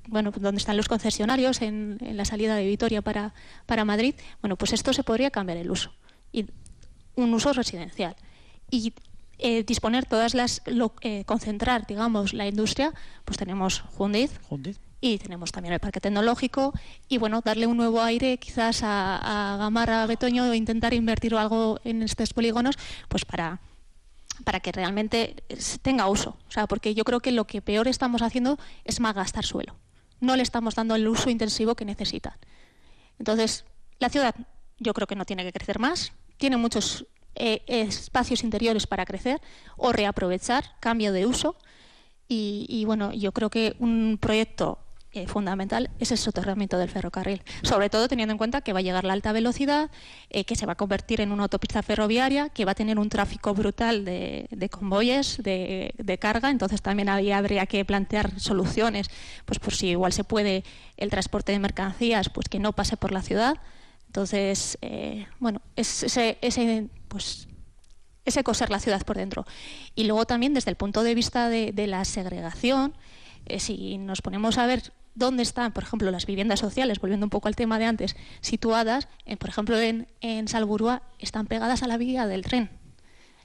[0.08, 3.34] bueno, donde están los concesionarios, en, la salida de Vitoria para,
[3.66, 5.92] para Madrid, bueno, pues esto se podría cambiar el uso.
[6.32, 6.46] Y
[7.16, 8.16] un uso residencial.
[8.70, 8.94] Y
[9.40, 10.62] eh, disponer todas las,
[11.02, 12.94] eh, concentrar, digamos, la industria,
[13.26, 14.40] pues tenemos Jundiz,
[15.04, 16.72] y tenemos también el parque tecnológico
[17.10, 21.78] y bueno, darle un nuevo aire quizás a, Gamarra, a Betoño, e intentar invertir algo
[21.84, 22.78] en estos polígonos,
[23.10, 23.60] pues para
[24.46, 25.44] para que realmente
[25.82, 26.38] tenga uso.
[26.48, 29.76] O sea, porque yo creo que lo que peor estamos haciendo es gastar suelo.
[30.22, 32.34] No le estamos dando el uso intensivo que necesitan.
[33.20, 33.66] Entonces,
[34.00, 34.34] la ciudad
[34.80, 39.42] yo creo que no tiene que crecer más, tiene muchos eh, espacios interiores para crecer
[39.76, 41.58] o reaprovechar, cambio de uso.
[42.28, 44.83] y, bueno, yo creo que un proyecto
[45.16, 48.82] eh, fundamental es el soterramiento del ferrocarril, sobre todo teniendo en cuenta que va a
[48.82, 49.92] llegar la alta velocidad,
[50.32, 53.10] eh, que se va a convertir en una autopista ferroviaria, que va a tener un
[53.10, 59.12] tráfico brutal de, convoyes, de, carga, entonces también habría que plantear soluciones,
[59.46, 60.64] pues por si igual se puede
[60.98, 63.58] el transporte de mercancías, pues que no pase por la ciudad.
[64.08, 67.48] Entonces, eh, bueno, es ese, ese, pues,
[68.26, 69.46] ese coser la ciudad por dentro.
[69.94, 72.96] Y luego también desde el punto de vista de, la segregación,
[73.60, 77.48] si nos ponemos a ver dónde están, por ejemplo, las viviendas sociales, volviendo un poco
[77.48, 79.08] al tema de antes, situadas,
[79.40, 82.70] por ejemplo, en, en Salburúa, están pegadas a la vía del tren.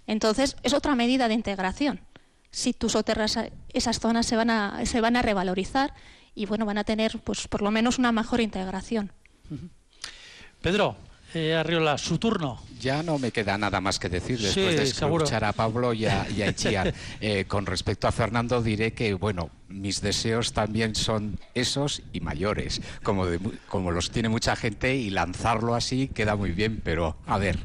[0.07, 2.01] Entonces, es otra medida de integración.
[2.51, 3.39] Si tú soterras
[3.75, 5.95] esas zonas se van a, se van a revalorizar
[6.35, 9.13] y bueno, van a tener pues por lo menos una mejor integración.
[10.63, 10.97] Pedro,
[11.35, 12.63] eh, Arriola, su turno.
[12.81, 16.27] Ya no me queda nada más que decir después de escuchar a Pablo y a,
[16.31, 16.43] y
[17.21, 22.81] eh, con respecto a Fernando diré que, bueno, mis deseos también son esos y mayores,
[23.03, 23.27] como,
[23.69, 27.59] como los tiene mucha gente y lanzarlo así queda muy bien, pero a ver.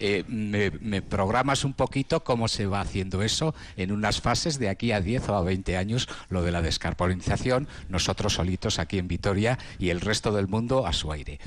[0.00, 4.92] Eh, me, programas un poquito cómo se va haciendo eso en unas fases de aquí
[4.92, 9.58] a 10 o a 20 años, lo de la descarbonización, nosotros solitos aquí en Vitoria
[9.78, 11.40] y el resto del mundo a su aire.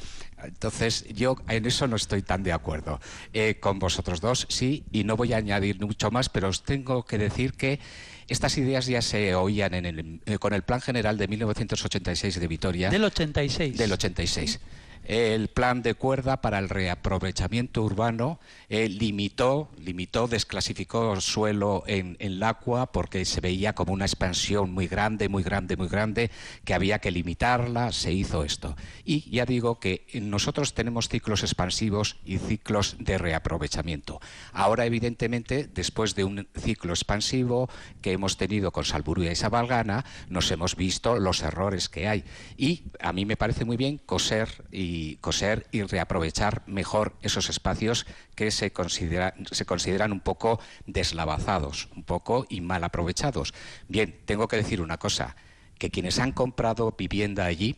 [0.43, 2.99] Entonces, yo en eso no estoy tan de acuerdo.
[3.33, 7.05] Eh, con vosotros dos, sí, y no voy a añadir mucho más, pero os tengo
[7.05, 7.79] que decir que
[8.27, 12.89] estas ideas ya se oían en eh, con el Plan General de 1986 de Vitoria.
[12.89, 13.77] Del 86.
[13.77, 14.59] Del 86
[15.03, 22.33] el plan de cuerda para el reaprovechamiento urbano eh, limitó, limitó, desclasificó suelo en, en
[22.33, 26.31] el agua porque se veía como una expansión muy grande, muy grande, muy grande,
[26.63, 28.75] que había que limitarla, se hizo esto.
[29.03, 34.19] Y ya digo que nosotros tenemos ciclos expansivos y ciclos de reaprovechamiento.
[34.53, 37.69] Ahora, evidentemente, después de un ciclo expansivo
[38.01, 42.23] que hemos tenido con Salburua y Sabalgana, nos hemos visto los errores que hay.
[42.57, 47.47] Y a mí me parece muy bien coser y y coser y reaprovechar mejor esos
[47.49, 53.53] espacios que se, consideran un poco deslavazados, un poco y mal aprovechados.
[53.87, 55.37] Bien, tengo que decir una cosa,
[55.79, 57.77] que quienes han comprado vivienda allí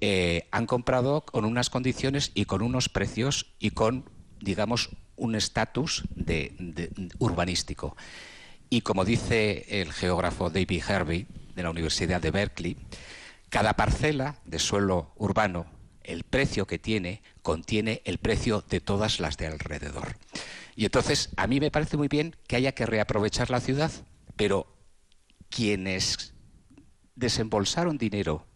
[0.00, 6.08] eh, han comprado con unas condiciones y con unos precios y con, digamos, un estatus
[6.16, 6.90] de,
[7.20, 7.96] urbanístico.
[8.68, 12.76] Y como dice el geógrafo David Hervey de la Universidad de Berkeley,
[13.48, 15.77] cada parcela de suelo urbano
[16.08, 20.16] el precio que tiene contiene el precio de todas las de alrededor.
[20.74, 23.92] Y entonces, a mí me parece muy bien que haya que reaprovechar la ciudad,
[24.36, 24.74] pero
[25.50, 26.34] quienes
[27.14, 28.46] desembolsaron dinero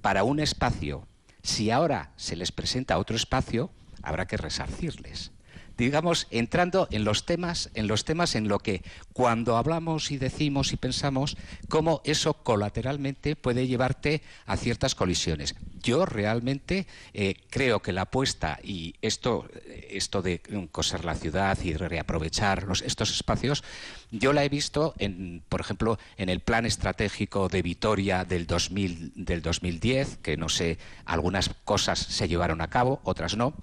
[0.00, 1.06] para un espacio,
[1.42, 3.70] si ahora se les presenta otro espacio,
[4.02, 5.32] habrá que resarcirles
[5.78, 10.72] digamos, entrando en los temas, en los temas en lo que cuando hablamos y decimos
[10.72, 11.36] y pensamos,
[11.68, 15.54] cómo eso colateralmente puede llevarte a ciertas colisiones.
[15.80, 19.48] Yo realmente eh, creo que la apuesta y esto,
[19.88, 23.62] esto de coser la ciudad y reaprovechar estos espacios,
[24.10, 29.12] yo la he visto, en, por ejemplo, en el plan estratégico de Vitoria del, 2000,
[29.14, 33.54] del 2010, que no sé, algunas cosas se llevaron a cabo, otras no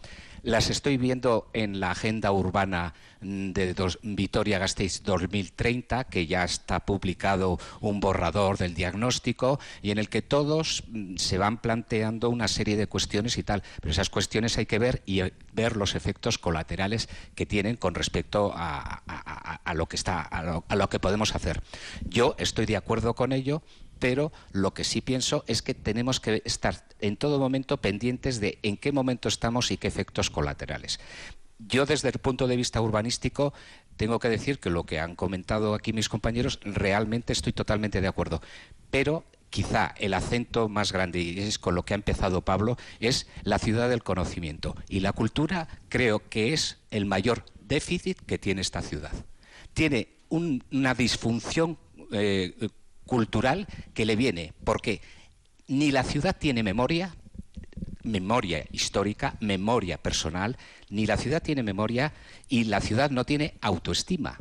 [0.45, 7.59] las estoy viendo en la agenda urbana mm, de Vitoria-Gasteiz 2030, que ya está publicado
[7.81, 12.77] un borrador del diagnóstico y en el que todos mm, se van planteando una serie
[12.77, 13.63] de cuestiones y tal.
[13.81, 17.95] Pero esas cuestiones hay que ver y eh, ver los efectos colaterales que tienen con
[17.95, 19.01] respecto a,
[19.65, 21.63] a lo que podemos hacer.
[22.03, 23.63] Yo estoy de acuerdo con ello,
[24.05, 28.59] pero lo que sí pienso es que tenemos que estar en todo momento pendientes de
[28.61, 30.99] en qué momento estamos y qué efectos colaterales.
[31.57, 33.51] Yo desde el punto de vista urbanístico
[33.97, 38.07] tengo que decir que lo que han comentado aquí mis compañeros realmente estoy totalmente de
[38.07, 38.43] acuerdo,
[38.91, 43.25] pero quizá el acento más grande, y es con lo que ha empezado Pablo, es
[43.41, 44.75] la ciudad del conocimiento.
[44.87, 49.13] Y la cultura creo que es el mayor déficit que tiene esta ciudad.
[49.73, 51.79] Tiene una disfunción
[52.11, 52.69] eh,
[53.05, 55.01] cultural que le viene, porque
[55.67, 57.15] ni la ciudad tiene memoria,
[58.03, 60.57] memoria histórica, memoria personal,
[60.89, 62.13] ni la ciudad tiene memoria
[62.47, 64.39] y la ciudad no tiene autoestima.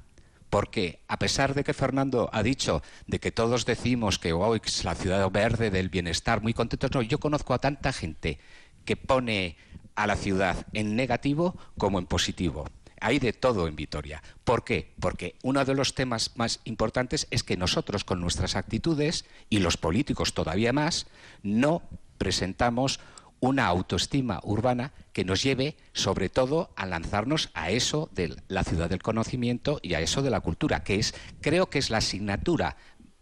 [0.50, 4.84] Porque a pesar de que Fernando ha dicho de que todos decimos que hoy es
[4.84, 8.38] la ciudad verde del bienestar, muy contentos, no, yo conozco a tanta gente
[8.84, 9.56] que pone
[9.96, 12.66] a la ciudad en negativo como en positivo
[13.04, 14.22] hay de todo en Vitoria.
[14.44, 14.94] ¿Por qué?
[14.98, 19.76] Porque uno de los temas más importantes es que nosotros con nuestras actitudes, y los
[19.76, 21.06] políticos todavía más,
[21.42, 21.82] no
[22.16, 23.00] presentamos
[23.40, 28.88] una autoestima urbana que nos lleve sobre todo a lanzarnos a eso de la ciudad
[28.88, 32.78] del conocimiento y a eso de la cultura, que es creo que es la asignatura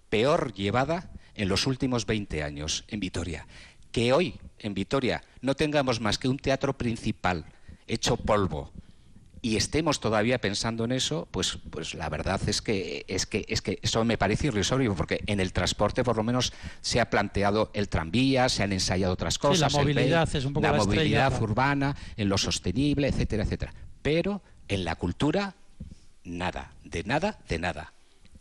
[0.08, 3.48] peor llevada en los últimos 20 años en Vitoria.
[3.90, 7.46] Que hoy en Vitoria no tengamos más que un teatro principal
[7.88, 8.70] hecho polvo,
[9.44, 13.60] y estemos todavía pensando en eso, pues, pues la verdad es que, es, que, es
[13.60, 17.72] que eso me parece irrisorio, porque en el transporte por lo menos se ha planteado
[17.74, 19.72] el tranvía, se han ensayado otras cosas.
[19.72, 23.74] la movilidad es un poco la, movilidad urbana, en lo sostenible, etcétera, etcétera.
[24.00, 25.56] Pero en la cultura,
[26.22, 27.92] nada, de nada, de nada.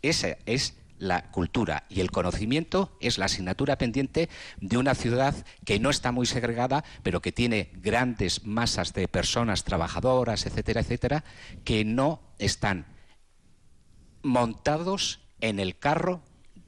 [0.02, 4.28] Esa es la cultura y el conocimiento es la asignatura pendiente
[4.60, 5.34] de una ciudad
[5.64, 11.24] que no está muy segregada, pero que tiene grandes masas de personas trabajadoras, etcétera, etcétera,
[11.64, 12.86] que no están
[14.22, 16.22] montados en el carro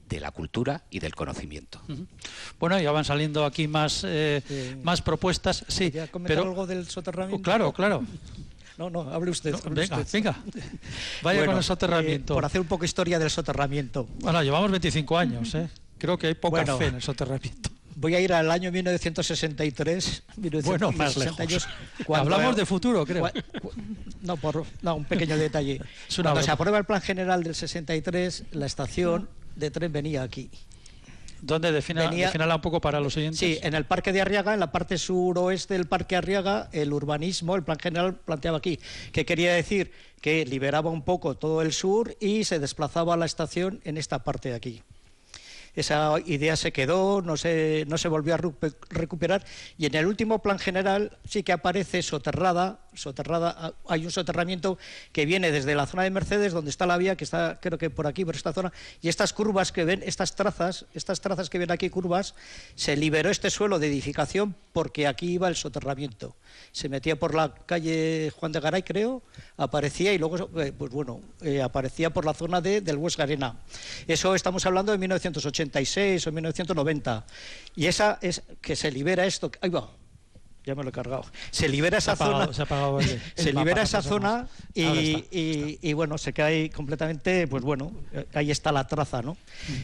[0.09, 1.81] de la cultura y del conocimiento.
[2.59, 5.63] Bueno, ya van saliendo aquí más, eh, más propuestas.
[5.69, 5.93] Sí,
[6.25, 7.41] pero algo del soterramiento.
[7.41, 8.03] claro, claro.
[8.77, 9.55] No, no, hable usted.
[9.71, 10.37] venga, venga.
[11.21, 12.33] Vaya con el soterramiento.
[12.33, 14.07] Eh, por hacer un poco historia del soterramiento.
[14.19, 15.69] Bueno, llevamos 25 años, ¿eh?
[15.97, 17.69] Creo que hay poca fe en el soterramiento.
[17.97, 20.23] Voy a ir al año 1963.
[20.65, 21.67] bueno, más lejos.
[22.13, 23.31] Hablamos de futuro, creo.
[24.21, 25.81] no, por no, un pequeño detalle.
[26.21, 30.49] Cuando se aprueba el plan general del 63, la estación de tren venía aquí.
[31.45, 32.09] ¿Dónde defina,
[32.55, 33.39] un poco para los oyentes?
[33.39, 37.55] Sí, en el Parque de Arriaga, en la parte suroeste del Parque Arriaga, el urbanismo,
[37.55, 38.79] el plan general planteaba aquí,
[39.11, 43.27] que quería decir que liberaba un poco todo el sur y se desplazaba a la
[43.27, 44.81] estación en esta parte de aquí
[45.75, 48.39] esa idea se quedó, no se, no se volvió a
[48.89, 49.45] recuperar
[49.77, 54.77] y en el último plan general sí que aparece soterrada, soterrada, ah, hay un soterramiento
[55.11, 57.89] que viene desde la zona de Mercedes, donde está la vía, que está creo que
[57.89, 61.57] por aquí, por esta zona, y estas curvas que ven, estas trazas, estas trazas que
[61.57, 62.35] ven aquí curvas,
[62.75, 66.35] se liberó este suelo de edificación porque aquí iba el soterramiento.
[66.71, 69.23] Se metía por la calle Juan de Garay, creo,
[69.57, 73.57] aparecía y luego, eh, pues bueno, eh, aparecía por la zona de, del Huesca Arena.
[74.07, 75.64] Eso estamos hablando de 1980
[76.27, 77.25] o 1990.
[77.75, 79.51] Y esa es que se libera esto.
[79.61, 79.89] Ahí va
[80.65, 81.23] ya me lo he cargado.
[81.51, 82.49] Se libera esa zona.
[83.35, 87.91] Se, libera esa zona y, bueno, se cae completamente, pues bueno,
[88.33, 89.37] ahí está la traza, ¿no?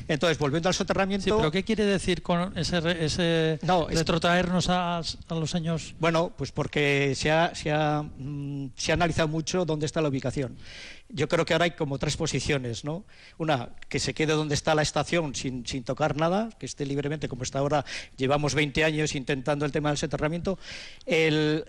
[0.08, 1.24] Entonces, volviendo al soterramiento.
[1.24, 5.94] Sí, pero ¿qué quiere decir con ese, ese no, retrotraernos a, los años?
[6.00, 10.10] Bueno, pues porque se ha, se, ha, mm, se ha analizado mucho dónde está la
[10.10, 10.58] ubicación
[11.14, 13.06] yo creo que ahora hay como tres posiciones, ¿no?
[13.38, 17.44] Una, que se quede donde está la estación sin, tocar nada, que esté libremente como
[17.44, 17.86] está ahora.
[18.18, 20.58] Llevamos 20 años intentando el tema del soterramiento.
[21.06, 21.66] El,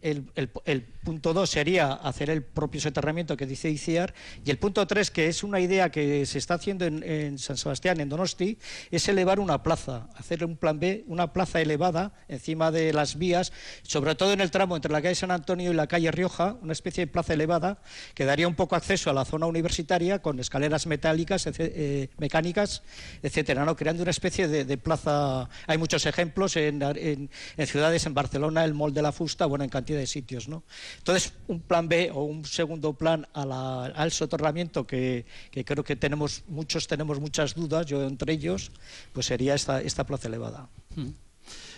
[0.00, 4.14] el, el, punto dos sería hacer el propio soterramiento que dice ICIAR.
[4.44, 7.56] Y el punto tres, que es una idea que se está haciendo en, en, San
[7.56, 8.58] Sebastián, en Donosti,
[8.90, 13.52] es elevar una plaza, hacer un plan B, una plaza elevada encima de las vías,
[13.82, 16.72] sobre todo en el tramo entre la calle San Antonio y la calle Rioja, una
[16.72, 17.78] especie de plaza elevada
[18.14, 22.82] que daría un poco acceso a la zona universitaria con escaleras metálicas, eh, mecánicas,
[23.22, 23.76] etcétera, ¿no?
[23.76, 25.48] creando una especie de, plaza.
[25.68, 27.30] Hay muchos ejemplos en,
[27.64, 30.48] ciudades, en Barcelona, el Mall de la Fusta, bueno, en cantidad de sitios.
[30.48, 30.64] ¿no?
[30.98, 35.24] Entonces, un plan B o un segundo plan al soterramiento que,
[35.64, 38.72] creo que tenemos muchos tenemos muchas dudas, yo entre ellos,
[39.12, 40.68] pues sería esta, esta plaza elevada.
[40.96, 41.10] Hmm.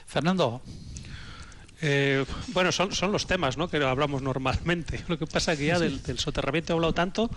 [0.06, 0.62] Fernando.
[1.86, 3.68] Eh, bueno, son, son los temas ¿no?
[3.68, 5.04] que hablamos normalmente.
[5.08, 7.30] Lo que pasa es que ya del, soterramiento he hablado tanto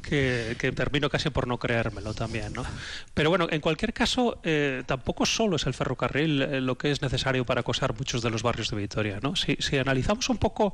[0.00, 2.54] que, termino casi por no creérmelo también.
[2.54, 2.64] ¿no?
[3.12, 7.02] Pero bueno, en cualquier caso, eh, tampoco solo es el ferrocarril eh, lo que es
[7.02, 9.20] necesario para acosar muchos de los barrios de Vitoria.
[9.22, 9.36] ¿no?
[9.36, 10.72] Si, si analizamos un poco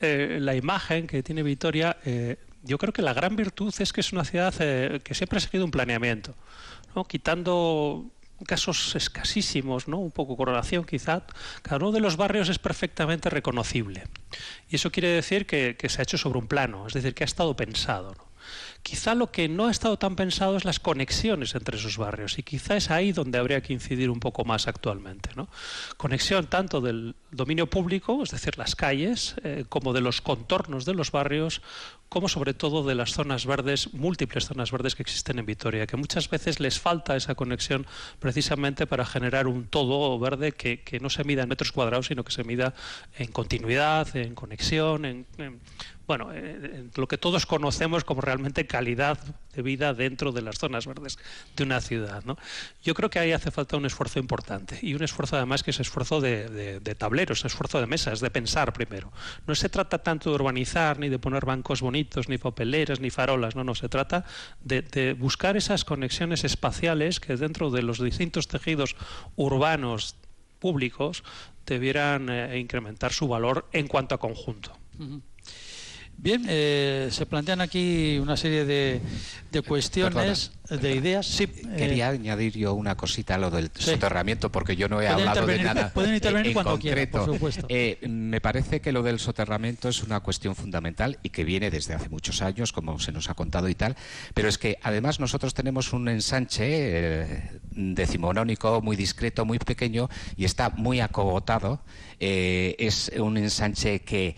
[0.00, 1.96] la imagen que tiene Vitoria,
[2.62, 5.64] yo creo que la gran virtud es que es una ciudad que siempre ha seguido
[5.64, 6.36] un planeamiento.
[7.08, 8.12] Quitando
[8.46, 9.98] casos escasísimos, ¿no?
[9.98, 11.22] un poco correlación quizá,
[11.62, 14.04] cada uno de los barrios es perfectamente reconocible.
[14.68, 17.26] Y eso quiere decir que, se ha hecho sobre un plano, es decir, que ha
[17.26, 18.27] estado pensado.
[18.82, 22.42] Quizá lo que no ha estado tan pensado es las conexiones entre esos barrios y
[22.42, 25.30] quizá es ahí donde habría que incidir un poco más actualmente.
[25.36, 25.48] ¿no?
[25.96, 30.94] Conexión tanto del dominio público, es decir, las calles, eh, como de los contornos de
[30.94, 31.60] los barrios,
[32.08, 35.96] como sobre todo de las zonas verdes, múltiples zonas verdes que existen en Vitoria, que
[35.96, 37.86] muchas veces les falta esa conexión
[38.18, 42.32] precisamente para generar un todo verde que, no se mida en metros cuadrados, sino que
[42.32, 42.72] se mida
[43.18, 45.26] en continuidad, en conexión, en
[46.08, 49.18] bueno, eh, lo que todos conocemos como realmente calidad
[49.54, 51.18] de vida dentro de las zonas verdes
[51.54, 52.24] de una ciudad.
[52.24, 52.38] ¿no?
[52.82, 55.80] Yo creo que ahí hace falta un esfuerzo importante y un esfuerzo además que es
[55.80, 59.12] esfuerzo de, tableros, esfuerzo de mesas, de pensar primero.
[59.46, 63.54] No se trata tanto de urbanizar, ni de poner bancos bonitos, ni papeleras, ni farolas,
[63.54, 64.24] no, no, se trata
[64.62, 68.96] de, buscar esas conexiones espaciales que dentro de los distintos tejidos
[69.36, 70.16] urbanos
[70.58, 71.22] públicos
[71.66, 74.72] debieran eh, incrementar su valor en cuanto a conjunto.
[76.20, 79.00] Bien, eh, se plantean aquí una serie de,
[79.52, 81.24] de cuestiones, de ideas.
[81.24, 85.06] Sí, Quería eh, añadir yo una cosita a lo del soterramiento, porque yo no he
[85.06, 87.24] hablado de nada pueden intervenir cuando concreto.
[87.24, 87.66] por supuesto.
[87.68, 91.94] Eh, me parece que lo del soterramiento es una cuestión fundamental y que viene desde
[91.94, 93.94] hace muchos años, como se nos ha contado y tal,
[94.34, 100.70] pero es que además nosotros tenemos un ensanche decimonónico muy discreto, muy pequeño y está
[100.70, 101.80] muy acogotado.
[102.20, 104.34] Es un ensanche que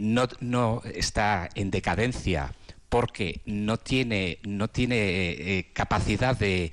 [0.00, 2.52] no, no está en decadencia
[2.88, 6.72] porque no tiene, no tiene eh, capacidad de,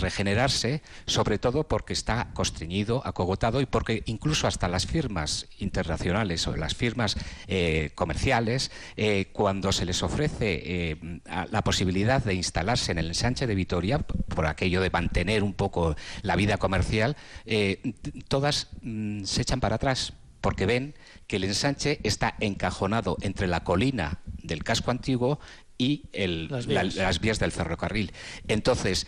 [0.00, 6.56] regenerarse, sobre todo porque está constreñido, acogotado y porque incluso hasta las firmas internacionales o
[6.56, 7.16] las firmas
[7.46, 10.98] eh, comerciales, eh, cuando se les ofrece
[11.50, 15.94] la posibilidad de instalarse en el ensanche de Vitoria, por aquello de mantener un poco
[16.22, 17.16] la vida comercial,
[18.28, 20.94] todas mm, se echan para atrás porque ven
[21.30, 25.38] que el ensanche está encajonado entre la colina del casco antiguo
[25.78, 27.38] y las, vías.
[27.38, 28.12] del ferrocarril.
[28.48, 29.06] Entonces,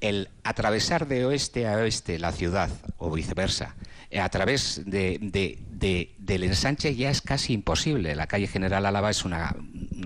[0.00, 3.74] el, atravesar de oeste a oeste la ciudad, o viceversa,
[4.16, 8.16] a través de, del ensanche ya es casi imposible.
[8.16, 9.54] La calle General Álava es una,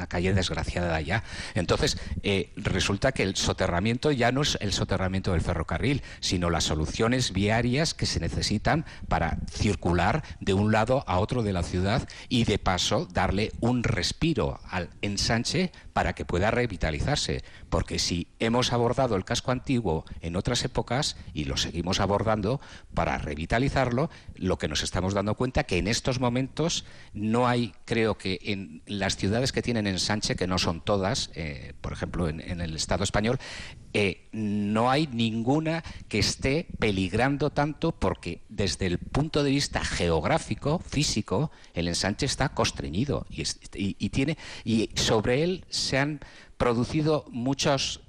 [0.08, 1.22] calle desgraciada allá.
[1.54, 6.64] Entonces, eh, resulta que el soterramiento ya no es el soterramiento del ferrocarril, sino las
[6.64, 12.08] soluciones viarias que se necesitan para circular de un lado a otro de la ciudad
[12.28, 17.44] y de paso darle un respiro al ensanche para que pueda revitalizarse.
[17.68, 22.60] Porque si hemos abordado el casco antiguo en otras épocas y lo seguimos abordando
[22.94, 28.16] para revitalizarlo, lo que nos estamos dando cuenta que en estos momentos no hay, creo
[28.16, 32.60] que en las ciudades que tienen ensanche, que no son todas, eh, por ejemplo en,
[32.60, 33.38] el Estado español,
[33.92, 40.78] eh, no hay ninguna que esté peligrando tanto porque desde el punto de vista geográfico,
[40.78, 46.20] físico, el ensanche está constreñido y, tiene y sobre él se han
[46.56, 48.02] producido muchos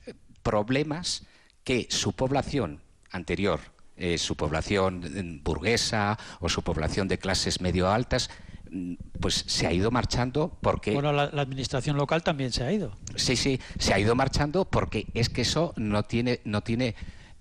[0.43, 1.25] problemas
[1.63, 2.81] que su población
[3.11, 3.59] anterior
[4.01, 8.31] eh, su población burguesa o su población de clases medio altas,
[8.71, 10.91] mm, pues se ha ido marchando porque...
[10.91, 12.97] Bueno, la, administración local también se ha ido.
[13.15, 16.95] Sí, sí, se ha ido marchando porque es que eso no tiene, no tiene,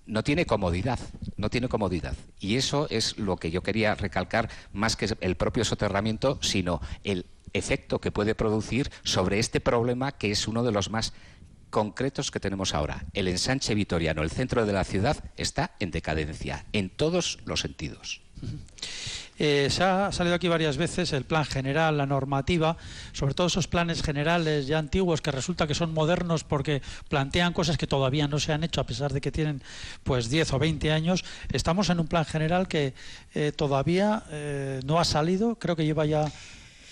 [0.05, 0.99] no tiene comodidad,
[1.39, 2.15] no tiene comodidad.
[2.39, 7.25] Y eso es lo que yo quería recalcar, más que el propio soterramiento, sino el
[7.55, 11.15] efecto que puede producir sobre este problema que es uno de los más
[11.71, 13.07] concretos que tenemos ahora.
[13.13, 18.21] El ensanche vitoriano, el centro de la ciudad, está en decadencia, en todos los sentidos.
[19.43, 22.77] Eh, se ha salido aquí varias veces el plan general, la normativa,
[23.13, 27.79] sobre todo esos planes generales ya antiguos que resulta que son modernos porque plantean cosas
[27.79, 29.63] que todavía no se han hecho a pesar de que tienen
[30.05, 31.25] pues 10 o 20 años.
[31.51, 32.93] Estamos en un plan general que
[33.35, 36.31] eh, todavía eh, no ha salido, creo que lleva ya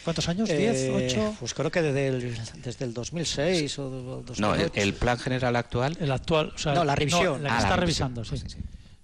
[0.09, 0.49] ¿Cuántos años?
[0.49, 0.91] ¿10?
[0.91, 1.37] ¿8?
[1.39, 2.35] Pues creo que desde el,
[2.65, 3.91] desde el 2006 o
[4.27, 4.41] 2008.
[4.41, 5.99] No, el, plan general actual.
[6.01, 7.43] El actual, o sea, no, la revisión.
[7.43, 8.37] la que está revisando, sí.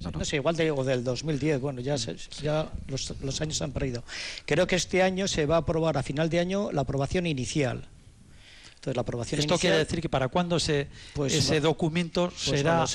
[0.01, 4.03] No, sé, igual de, o del 2010, bueno, ya, ya los, los, años han perdido.
[4.47, 7.87] Creo que este año se va a aprobar, a final de año, la aprobación inicial.
[8.77, 12.87] Entonces, la aprobación ¿Esto quiere decir que para cuándo se, pues ese documento pues será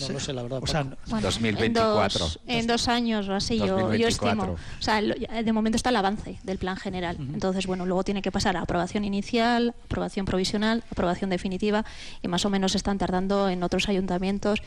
[0.00, 0.60] No lo sé, la verdad.
[0.62, 2.26] O sea, 2024.
[2.46, 4.44] En dos, años o así, yo, yo, estimo.
[4.44, 7.16] O sea, de momento está el avance del plan general.
[7.18, 11.84] Entonces, bueno, luego tiene que pasar a aprobación inicial, aprobación provisional, aprobación definitiva,
[12.22, 14.62] y más o menos están tardando en otros ayuntamientos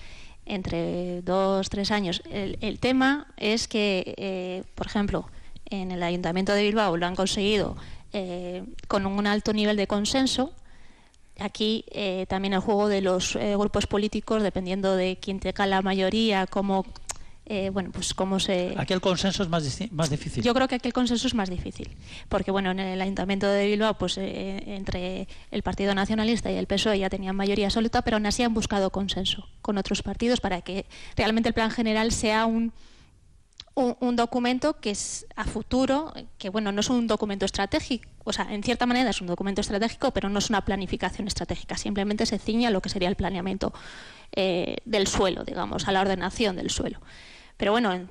[0.45, 2.21] entre dos, tres años.
[2.29, 5.27] El, tema es que, eh, por ejemplo,
[5.69, 7.75] en el Ayuntamiento de Bilbao lo han conseguido
[8.13, 10.53] eh, con un alto nivel de consenso.
[11.39, 16.47] Aquí eh, también el juego de los grupos políticos, dependiendo de quién tenga la mayoría,
[16.47, 16.85] cómo
[17.47, 18.73] eh, bueno, pues cómo se...
[18.75, 20.43] Aquí el consenso es más, más difícil.
[20.43, 21.89] Yo creo que aquí el consenso es más difícil,
[22.27, 26.65] porque bueno, en el Ayuntamiento de Bilbao, pues eh, entre el Partido Nacionalista y el
[26.65, 30.61] PSOE ya tenían mayoría absoluta, pero aún así han buscado consenso con otros partidos para
[30.61, 32.73] que realmente el plan general sea un,
[33.75, 38.51] un, documento que es a futuro, que bueno, no es un documento estratégico, o sea,
[38.53, 42.39] en cierta manera es un documento estratégico, pero no es una planificación estratégica, simplemente se
[42.39, 43.73] ciña a lo que sería el planeamiento
[44.31, 46.99] eh, del suelo, digamos, a la ordenación del suelo
[47.57, 48.07] pero bueno,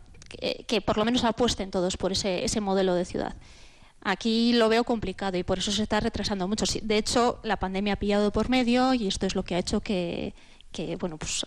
[0.67, 3.35] que, por lo menos apuesten todos por ese, ese modelo de ciudad.
[4.03, 6.65] Aquí lo veo complicado y por eso se está retrasando mucho.
[6.83, 9.81] De hecho, la pandemia ha pillado por medio y esto es lo que ha hecho
[9.81, 10.35] que,
[10.99, 11.45] bueno, pues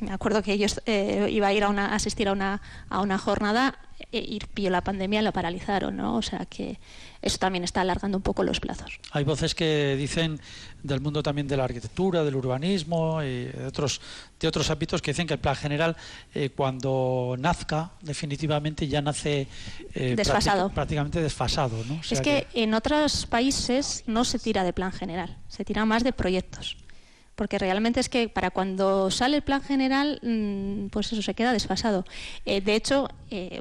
[0.00, 3.18] me acuerdo que ellos eh, iba a ir a, una, asistir a una, a una
[3.18, 3.78] jornada
[4.12, 6.16] y pilló la pandemia y la paralizaron, ¿no?
[6.16, 6.78] O sea que
[7.22, 8.98] eso también está alargando un poco los plazos.
[9.12, 10.40] Hay voces que dicen
[10.82, 14.00] del mundo también de la arquitectura, del urbanismo y de otros,
[14.38, 15.96] de otros ámbitos que dicen que el plan general
[16.34, 19.46] eh, cuando nazca definitivamente ya nace
[19.94, 20.70] eh, desfasado.
[20.70, 21.84] prácticamente desfasado.
[21.84, 22.00] ¿no?
[22.08, 26.12] es que, en otros países no se tira de plan general, se tira más de
[26.12, 26.76] proyectos
[27.40, 31.54] porque realmente es que para cuando sale el plan general, mm, pues eso se queda
[31.54, 32.04] desfasado.
[32.44, 33.08] Eh, de hecho,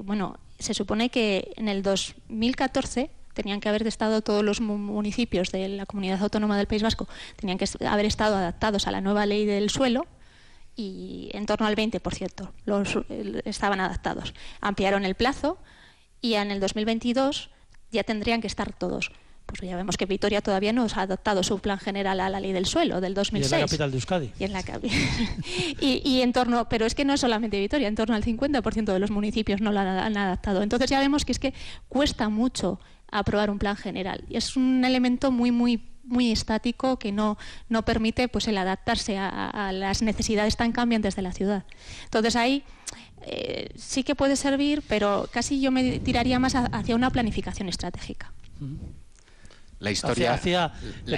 [0.04, 5.70] bueno, se supone que en el 2014 tenían que haber estado todos los municipios de
[5.70, 7.08] la comunidad autónoma del País Vasco,
[7.38, 10.08] tenían que haber estado adaptados a la nueva ley del suelo
[10.76, 12.98] y en torno al 20% los,
[13.46, 14.34] estaban adaptados.
[14.60, 15.58] Ampliaron el plazo
[16.20, 17.50] y en el 2022
[17.92, 19.10] ya tendrían que estar todos.
[19.50, 22.52] Pues ya vemos que Vitoria todavía no ha adaptado su plan general a la ley
[22.52, 23.52] del suelo del 2006.
[23.52, 24.32] Y en la capital de Euskadi.
[24.40, 24.64] Y en, la
[25.82, 28.94] y, y, en torno, pero es que no es solamente Vitoria, en torno al 50%
[28.94, 30.62] de los municipios no lo han adaptado.
[30.62, 31.54] Entonces ya vemos que es que
[31.88, 32.80] cuesta mucho
[33.12, 34.24] aprobar un plan general.
[34.30, 37.38] Y es un elemento muy, muy muy estático que no,
[37.70, 41.66] no permite pues el adaptarse a, las necesidades tan cambiantes de la ciudad.
[42.06, 42.64] Entonces ahí
[43.22, 48.34] eh, sí que puede servir, pero casi yo me tiraría más hacia una planificación estratégica.
[49.80, 50.40] La historia.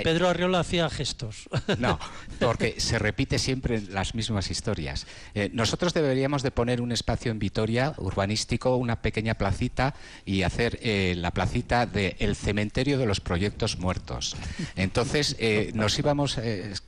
[0.03, 1.49] Pedro Arriola hacía gestos.
[1.79, 1.99] No,
[2.39, 5.07] porque se repite siempre las mismas historias.
[5.33, 9.95] Eh, nosotros deberíamos de poner un espacio en Vitoria, urbanístico, una pequeña placita
[10.25, 14.35] y hacer eh, la placita del cementerio de los proyectos muertos.
[14.75, 16.39] Entonces, eh, nos íbamos,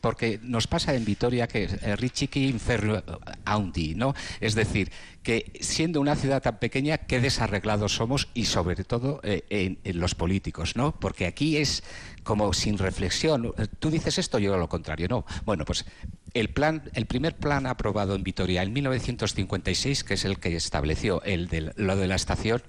[0.02, 1.68] porque nos pasa en Vitoria que
[1.98, 3.02] Richiqui Inferno
[3.46, 4.14] Aundi, ¿no?
[4.40, 4.92] Es decir,
[5.24, 10.16] que siendo una ciudad tan pequeña, qué desarreglados somos y sobre todo en, en los
[10.16, 11.00] políticos, ¿no?
[11.00, 11.84] Porque aquí es
[12.24, 13.54] como sin reflexión.
[13.80, 15.08] Tú dices esto, yo lo contrario.
[15.10, 15.26] No.
[15.46, 15.86] Bueno, pues
[16.34, 21.22] el plan, el primer plan aprobado en Vitoria en 1956, que es el que estableció
[21.24, 22.64] el de, lo de la estación,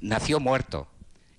[0.00, 0.88] nació muerto.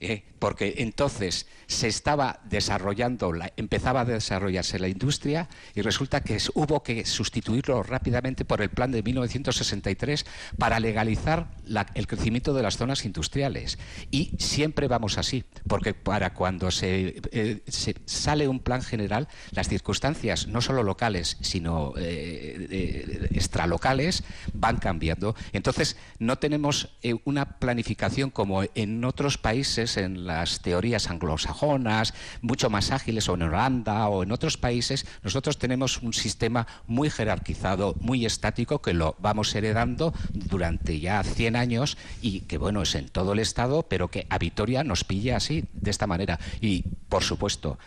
[0.02, 0.24] ¿Eh?
[0.39, 7.06] porque entonces se estaba desarrollando, empezaba a desarrollarse la industria y resulta que hubo que
[7.06, 10.26] sustituirlo rápidamente por el plan de 1963
[10.58, 11.52] para legalizar
[11.93, 13.78] el crecimiento de las zonas industriales.
[14.10, 17.62] Y siempre vamos así, porque para cuando se, eh,
[18.06, 24.24] sale un plan general, las circunstancias no solo locales, sino eh, extralocales,
[24.54, 25.36] van cambiando.
[25.54, 26.89] Entonces, no tenemos
[27.24, 33.44] una planificación como en otros países, en las teorías anglosajonas, mucho más ágiles, o en
[33.44, 39.16] Holanda o en otros países, nosotros tenemos un sistema muy jerarquizado, muy estático, que lo
[39.20, 44.10] vamos heredando durante ya 100 años y que, bueno, es en todo el Estado, pero
[44.10, 46.39] que a Vitoria nos pilla así, de esta manera.
[46.62, 47.78] Y, por supuesto,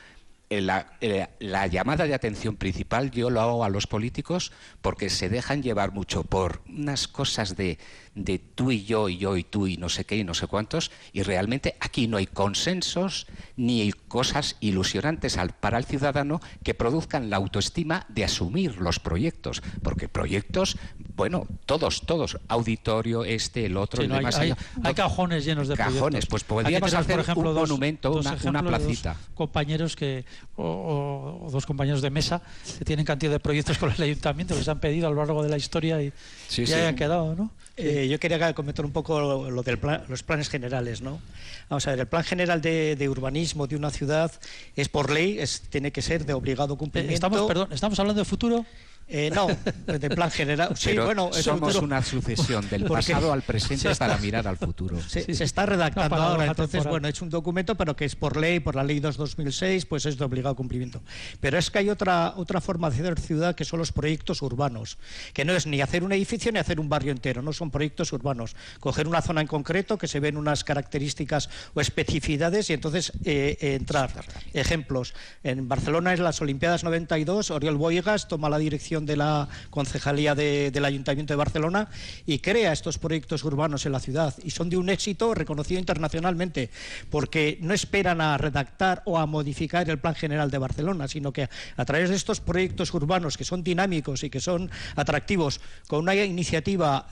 [0.50, 0.92] la,
[1.40, 4.52] la, llamada de atención principal yo lo hago a los políticos
[4.82, 7.78] porque se dejan llevar mucho por unas cosas de
[8.14, 10.46] de tú y yo y yo y tú y no sé qué y no sé
[10.46, 16.74] cuántos, y realmente aquí no hay consensos ni hay cosas ilusionantes para el ciudadano que
[16.74, 20.76] produzcan la autoestima de asumir los proyectos, porque proyectos,
[21.16, 24.54] bueno, todos, todos, auditorio, este, el otro, el demás, hay,
[24.94, 29.16] cajones llenos de cajones, pues podríamos hacer por ejemplo, un monumento, una, placita.
[29.34, 30.24] compañeros que,
[30.56, 32.42] o, dos compañeros de mesa
[32.78, 35.42] que tienen cantidad de proyectos con el ayuntamiento que se han pedido a lo largo
[35.42, 36.12] de la historia y
[36.50, 37.50] ya hayan quedado, ¿no?
[37.76, 39.20] Eh, yo quería comentar un poco
[39.50, 41.20] lo, de los planes generales, ¿no?
[41.68, 44.30] Vamos a ver, el plan general de, urbanismo de una ciudad
[44.76, 47.14] es por ley, es, tiene que ser de obligado cumplimiento.
[47.14, 48.64] Estamos, perdón, estamos hablando de futuro.
[49.06, 49.48] Eh, no,
[49.86, 50.74] de plan general.
[50.76, 54.98] Sí, bueno, somos una sucesión del pasado al presente para mirar al futuro.
[55.06, 58.74] Se, está redactando ahora, entonces, bueno, es un documento, pero que es por ley, por
[58.74, 61.02] la ley 2-2006, pues es de obligado cumplimiento.
[61.40, 64.98] Pero es que hay otra, otra forma de hacer ciudad que son los proyectos urbanos,
[65.32, 68.12] que no es ni hacer un edificio ni hacer un barrio entero, no son proyectos
[68.12, 68.56] urbanos.
[68.80, 73.56] Coger una zona en concreto que se ven unas características o especificidades y entonces eh,
[73.60, 74.24] entrar.
[74.52, 80.34] Ejemplos, en Barcelona es las Olimpiadas 92, Oriol Boigas toma la dirección de la Concejalía
[80.34, 81.88] del Ayuntamiento de Barcelona
[82.26, 84.34] y crea estos proyectos urbanos en la ciudad.
[84.44, 86.70] Y son de un éxito reconocido internacionalmente
[87.10, 91.48] porque no esperan a redactar o a modificar el Plan General de Barcelona, sino que
[91.76, 96.14] a través de estos proyectos urbanos que son dinámicos y que son atractivos con una
[96.14, 97.08] iniciativa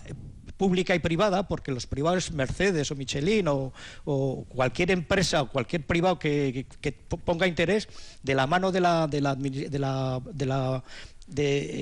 [0.63, 3.73] pública y privada, porque los privados, Mercedes o Michelin o,
[4.49, 6.67] cualquier empresa o cualquier privado que,
[7.25, 7.89] ponga interés,
[8.23, 10.85] de la mano de la, de de la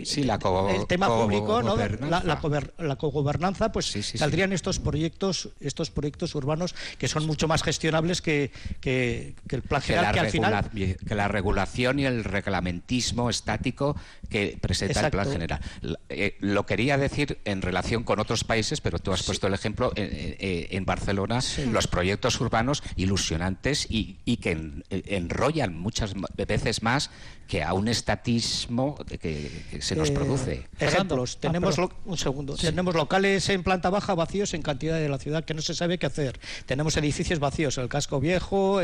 [0.04, 0.38] sí, la
[0.70, 1.76] el tema público, ¿no?
[1.76, 2.40] la,
[2.78, 3.86] la, cogobernanza, pues
[4.16, 9.82] saldrían estos proyectos, estos proyectos urbanos que son mucho más gestionables que, que, el plan
[9.82, 13.96] general, que, al final que la regulación y el reglamentismo estático
[14.28, 15.60] que presenta el plan general.
[16.08, 19.92] Eh, lo quería decir en relación con otros países, pero tú has puesto el ejemplo
[19.96, 21.40] en, Barcelona,
[21.70, 27.10] los proyectos urbanos ilusionantes y, y que enrollan muchas veces más
[27.50, 29.39] que a un estatismo que,
[29.80, 30.66] se nos eh, produce.
[30.78, 35.18] Ejemplos, ah, tenemos un segundo, tenemos locales en planta baja vacíos en cantidad de la
[35.18, 36.40] ciudad que no se sabe qué hacer.
[36.66, 38.80] Tenemos edificios vacíos, el casco viejo.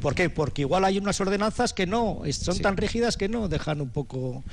[0.00, 0.30] ¿Por qué?
[0.30, 4.44] Porque igual hay unas ordenanzas que no, son tan rígidas que no dejan un poco.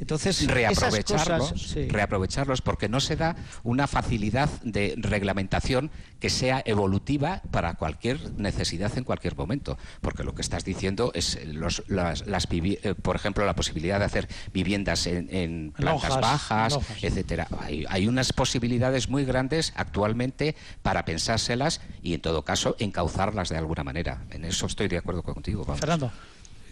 [0.00, 5.90] Entonces, reaprovecharlos, reaprovecharlos, porque no se da una facilidad de reglamentación
[6.20, 9.76] que sea evolutiva para cualquier necesidad en cualquier momento.
[10.00, 14.04] Porque lo que estás diciendo es los, las, las eh, por ejemplo, la posibilidad de
[14.04, 17.48] hacer viviendas en, plantas bajas, etcétera.
[17.88, 23.84] Hay, unas posibilidades muy grandes actualmente para pensárselas y, en todo caso, encauzarlas de alguna
[23.84, 24.22] manera.
[24.30, 25.64] En eso estoy de acuerdo contigo.
[25.76, 26.12] Fernando.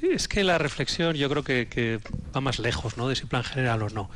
[0.02, 2.00] Es que la reflexión yo creo que,
[2.34, 3.08] va más lejos, ¿no?
[3.08, 4.10] De si plan general o no.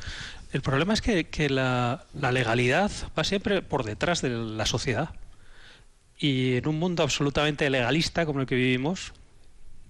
[0.51, 5.09] El problema es que, la, la, legalidad va siempre por detrás de la sociedad.
[6.17, 9.13] Y en un mundo absolutamente legalista como el que vivimos,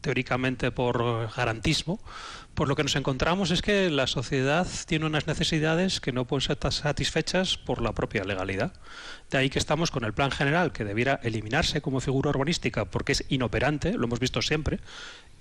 [0.01, 1.99] teóricamente por garantismo,
[2.55, 6.41] pues lo que nos encontramos es que la sociedad tiene unas necesidades que no pueden
[6.41, 8.71] ser satisfechas por la propia legalidad.
[9.29, 13.11] De ahí que estamos con el plan general que debiera eliminarse como figura urbanística porque
[13.11, 14.79] es inoperante, lo hemos visto siempre,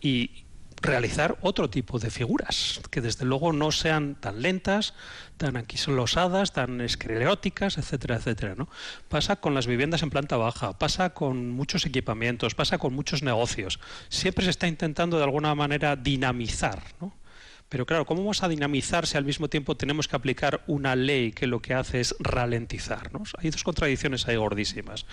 [0.00, 0.44] y,
[0.84, 4.94] realizar otro tipo de figuras, que desde luego no sean tan lentas,
[5.36, 8.54] tan anquilosadas, tan escleróticas, etcétera, etcétera.
[8.56, 8.68] ¿no?
[9.08, 13.80] Pasa con las viviendas en planta baja, pasa con muchos equipamientos, pasa con muchos negocios.
[14.08, 16.82] Siempre se está intentando de alguna manera dinamizar.
[17.00, 17.12] ¿no?
[17.68, 21.32] Pero claro, ¿cómo vamos a dinamizar si al mismo tiempo tenemos que aplicar una ley
[21.32, 23.34] que lo que hace es ralentizarnos?
[23.38, 25.06] Hay dos contradicciones ahí gordísimas.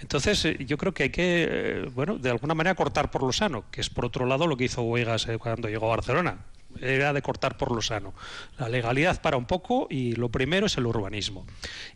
[0.00, 3.32] Entonces, eh, yo creo que hay que, eh, bueno, de alguna manera cortar por lo
[3.32, 6.38] sano, que es por otro lado lo que hizo Huegas eh, cuando llegó a Barcelona
[6.80, 8.14] era de cortar por lo sano.
[8.58, 11.46] La legalidad para un poco y lo primero es el urbanismo.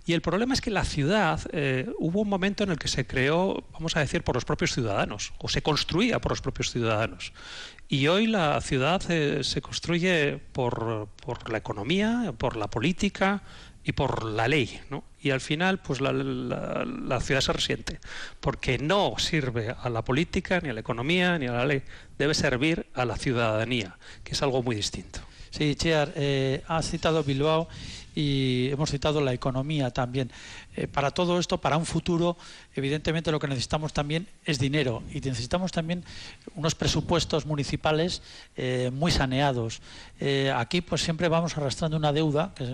[0.06, 1.40] Y el problema es que la ciudad
[1.98, 5.32] hubo un momento en el que se creó, vamos a decir, por los propios ciudadanos,
[5.38, 7.32] o se construía por los propios ciudadanos.
[7.90, 13.42] Y hoy la ciudad eh, se construye por, por, la economía, por la política
[13.84, 15.04] y por la ley, ¿no?
[15.22, 18.00] Y al final, pues la, la, ciudad se resiente,
[18.40, 21.82] porque no sirve a la política, ni a la economía, ni a la ley.
[22.18, 25.20] Debe servir a la ciudadanía, que es algo muy distinto.
[25.50, 27.68] Sí, Chear, eh, ha citado Bilbao
[28.14, 30.30] y hemos citado la economía también.
[30.76, 32.36] Eh, para todo esto, para un futuro,
[32.74, 36.04] evidentemente lo que necesitamos también es dinero y necesitamos también
[36.54, 38.22] unos presupuestos municipales
[38.56, 39.80] eh, muy saneados.
[40.20, 42.64] Eh, aquí pues siempre vamos arrastrando una deuda, que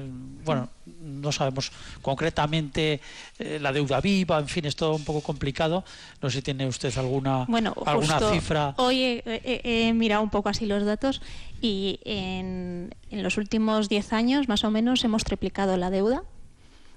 [0.44, 0.68] bueno,
[1.00, 1.72] no sabemos
[2.02, 3.00] concretamente
[3.38, 5.84] la deuda viva, en fin, es todo un poco complicado.
[6.22, 8.74] No sé si tiene usted alguna, bueno, alguna cifra.
[8.76, 11.22] Hoy he, mirado un poco así los datos
[11.60, 16.22] y en, en los últimos 10 años más o menos hemos triplicado la deuda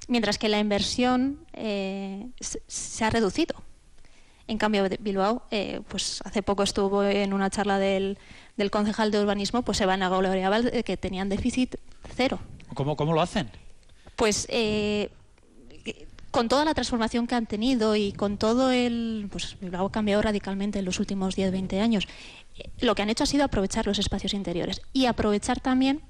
[0.09, 3.55] mientras que la inversión eh, se ha reducido.
[4.47, 8.17] En cambio, Bilbao, eh, pues hace poco estuvo en una charla del,
[8.71, 11.75] concejal de urbanismo, pues se van a gloriar de que tenían déficit
[12.15, 12.39] cero.
[12.73, 13.51] ¿Cómo, cómo lo hacen?
[14.15, 15.11] Pues eh,
[16.31, 19.27] con toda la transformación que han tenido y con todo el...
[19.31, 22.07] Pues Bilbao ha cambiado radicalmente en los últimos 10, 20 años.
[22.81, 26.01] Lo que han hecho ha sido aprovechar los espacios interiores y aprovechar también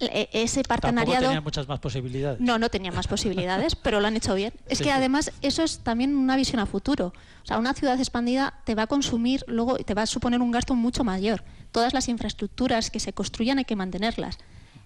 [0.00, 1.26] ese partenariado.
[1.26, 2.40] Tampoco muchas más posibilidades.
[2.40, 4.52] No, no tenía más posibilidades, pero lo han hecho bien.
[4.66, 7.12] Es que además eso es también una visión a futuro.
[7.42, 10.50] O sea, una ciudad expandida te va a consumir, luego te va a suponer un
[10.50, 11.42] gasto mucho mayor.
[11.72, 14.38] Todas las infraestructuras que se construyan hay que mantenerlas.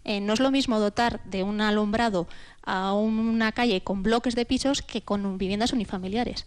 [0.04, 2.28] Eh, no es lo mismo dotar de un alumbrado
[2.62, 6.46] a una calle con bloques de pisos que con viviendas unifamiliares.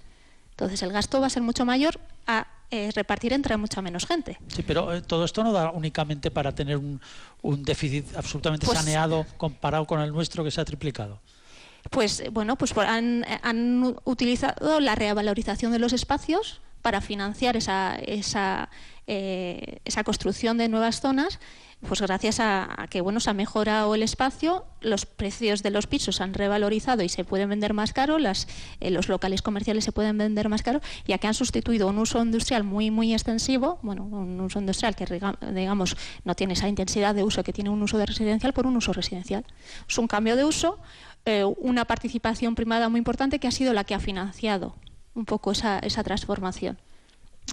[0.51, 4.38] Entonces el gasto va a ser mucho mayor a eh, repartir entre mucha menos gente.
[4.47, 6.99] Sí, pero eh, todo esto no da únicamente para tener un,
[7.63, 11.22] déficit absolutamente pues saneado comparado con el nuestro que se ha triplicado
[11.89, 18.70] pues bueno, pues han, han, utilizado la revalorización de los espacios para financiar esa, esa,
[19.07, 21.39] eh, esa construcción de nuevas zonas
[21.88, 26.15] pues gracias a, que bueno se ha mejorado el espacio, los precios de los pisos
[26.15, 28.47] se han revalorizado y se pueden vender más caro, las,
[28.80, 32.21] eh, los locales comerciales se pueden vender más caro, ya que han sustituido un uso
[32.21, 35.05] industrial muy muy extensivo, bueno, un uso industrial que
[35.53, 38.75] digamos no tiene esa intensidad de uso que tiene un uso de residencial por un
[38.75, 39.45] uso residencial.
[39.88, 40.80] Es un cambio de uso,
[41.25, 44.75] eh, una participación primada muy importante que ha sido la que ha financiado
[45.13, 46.78] un poco esa, esa transformación.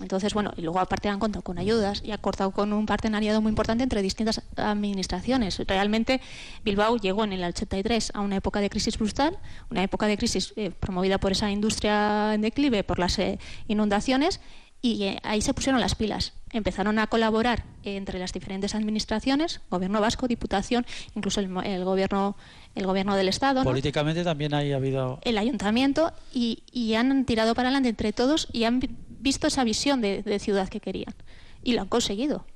[0.02, 3.40] Entonces, bueno, y luego aparte han contado con ayudas y ha cortado con un partenariado
[3.40, 5.60] muy importante entre distintas administraciones.
[5.66, 6.20] Realmente
[6.64, 9.38] Bilbao llegó en el 83 a una época de crisis brutal,
[9.70, 13.38] una época de crisis eh, promovida por esa industria en declive, por las eh,
[13.68, 14.40] inundaciones,
[14.82, 16.34] y eh, ahí se pusieron las pilas.
[16.52, 20.84] Empezaron a colaborar entre las diferentes administraciones, gobierno vasco, diputación,
[21.14, 21.48] incluso el,
[21.84, 22.36] gobierno
[22.74, 23.64] el gobierno del estado.
[23.64, 28.64] Políticamente también ha habido el ayuntamiento y, y han tirado para adelante entre todos y
[28.64, 28.80] han
[29.24, 31.14] visto esa visión de, ciudad que querían.
[31.64, 32.46] Y lo han conseguido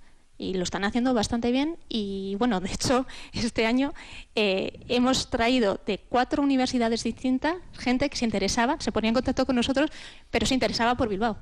[0.40, 3.92] y lo están haciendo bastante bien y bueno, de hecho este año
[4.36, 9.44] eh, hemos traído de cuatro universidades distintas gente que se interesaba, se ponía en contacto
[9.46, 9.90] con nosotros,
[10.30, 11.38] pero se interesaba por Bilbao.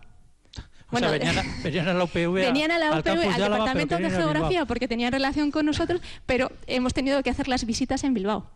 [0.91, 1.11] Bueno,
[1.62, 5.51] venían, a, la UPV, venían a la UPV, al, Departamento de Geografía porque tenían relación
[5.51, 8.49] con nosotros, pero hemos tenido que hacer las visitas en Bilbao.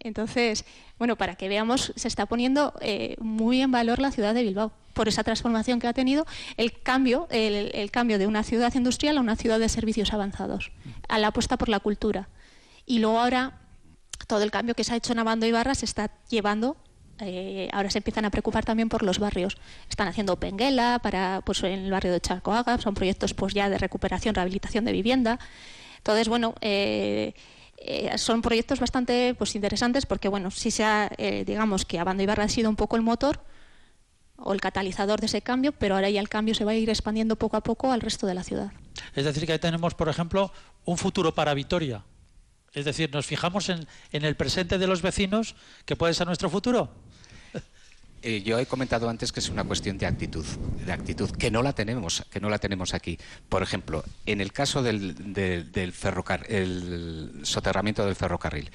[0.00, 0.64] Entonces,
[0.98, 4.72] bueno, para que veamos, se está poniendo eh, muy en valor la ciudad de Bilbao
[4.94, 9.20] por esa transformación que ha tenido el cambio, el, cambio de una ciudad industrial a
[9.20, 10.72] una ciudad de servicios avanzados,
[11.08, 12.28] a la apuesta por la cultura.
[12.86, 13.60] Y luego ahora
[14.26, 16.76] todo el cambio que se ha hecho en Abando y Barra se está llevando
[17.18, 19.56] eh, ahora se empiezan a preocupar también por los barrios.
[19.88, 23.78] Están haciendo Penguela para, pues, en el barrio de Charcoaga, son proyectos pues, ya de
[23.78, 25.38] recuperación, rehabilitación de vivienda.
[25.98, 27.34] Entonces, bueno, eh,
[27.76, 32.44] eh, son proyectos bastante pues, interesantes porque, bueno, si sea, eh, digamos que Abando Ibarra
[32.44, 33.40] ha sido un poco el motor
[34.36, 36.90] o el catalizador de ese cambio, pero ahora ya el cambio se va a ir
[36.90, 38.72] expandiendo poco a poco al resto de la ciudad.
[39.14, 40.52] Es decir, que ahí tenemos, por ejemplo,
[40.84, 42.04] un futuro para Vitoria.
[42.72, 45.54] Es decir, nos fijamos en, en el presente de los vecinos,
[45.86, 46.90] que puede ser nuestro futuro.
[48.28, 50.44] Eh, yo he comentado antes que es una cuestión de actitud,
[50.84, 53.18] de actitud que no la tenemos, que no la tenemos aquí.
[53.48, 58.68] Por ejemplo, en el caso del, del, ferrocarril, el soterramiento del ferrocarril,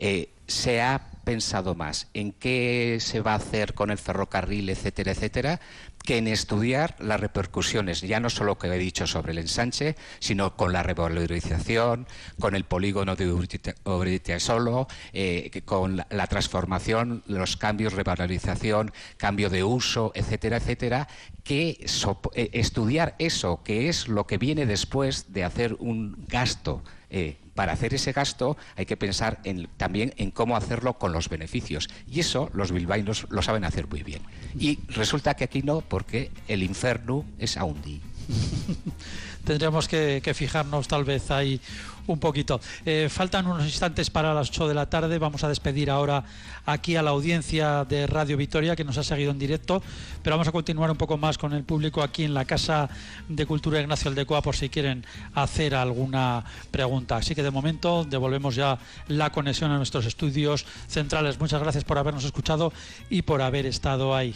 [0.00, 5.12] eh, se ha pensado más en qué se va a hacer con el ferrocarril, etcétera,
[5.12, 5.60] etcétera,
[6.02, 10.56] que en estudiar las repercusiones, ya no solo que he dicho sobre el ensanche, sino
[10.56, 12.06] con la revalorización,
[12.40, 19.64] con el polígono de Uritia solo, eh, con la, transformación, los cambios, revalorización, cambio de
[19.64, 21.08] uso, etcétera, etcétera,
[21.44, 21.84] que
[22.32, 26.82] eh, estudiar eso, que es lo que viene después de hacer un gasto.
[27.10, 29.40] Eh, para hacer ese gasto hay que pensar
[29.76, 31.88] también en cómo hacerlo con los beneficios.
[32.06, 34.22] Y eso los bilbaínos lo saben hacer muy bien.
[34.58, 38.00] Y resulta que aquí no, porque el inferno es Aundi.
[39.44, 41.60] Tendríamos que, que fijarnos tal vez ahí
[42.08, 42.60] un poquito.
[42.84, 45.18] Eh, faltan unos instantes para las 8 de la tarde.
[45.18, 46.24] Vamos a despedir ahora
[46.66, 49.82] aquí a la audiencia de Radio Vitoria que nos ha seguido en directo,
[50.22, 52.88] pero vamos a continuar un poco más con el público aquí en la Casa
[53.28, 55.04] de Cultura Ignacio Aldecoa por si quieren
[55.34, 57.16] hacer alguna pregunta.
[57.16, 61.38] Así que de momento devolvemos ya la conexión a nuestros estudios centrales.
[61.38, 62.72] Muchas gracias por habernos escuchado
[63.08, 64.34] y por haber estado ahí.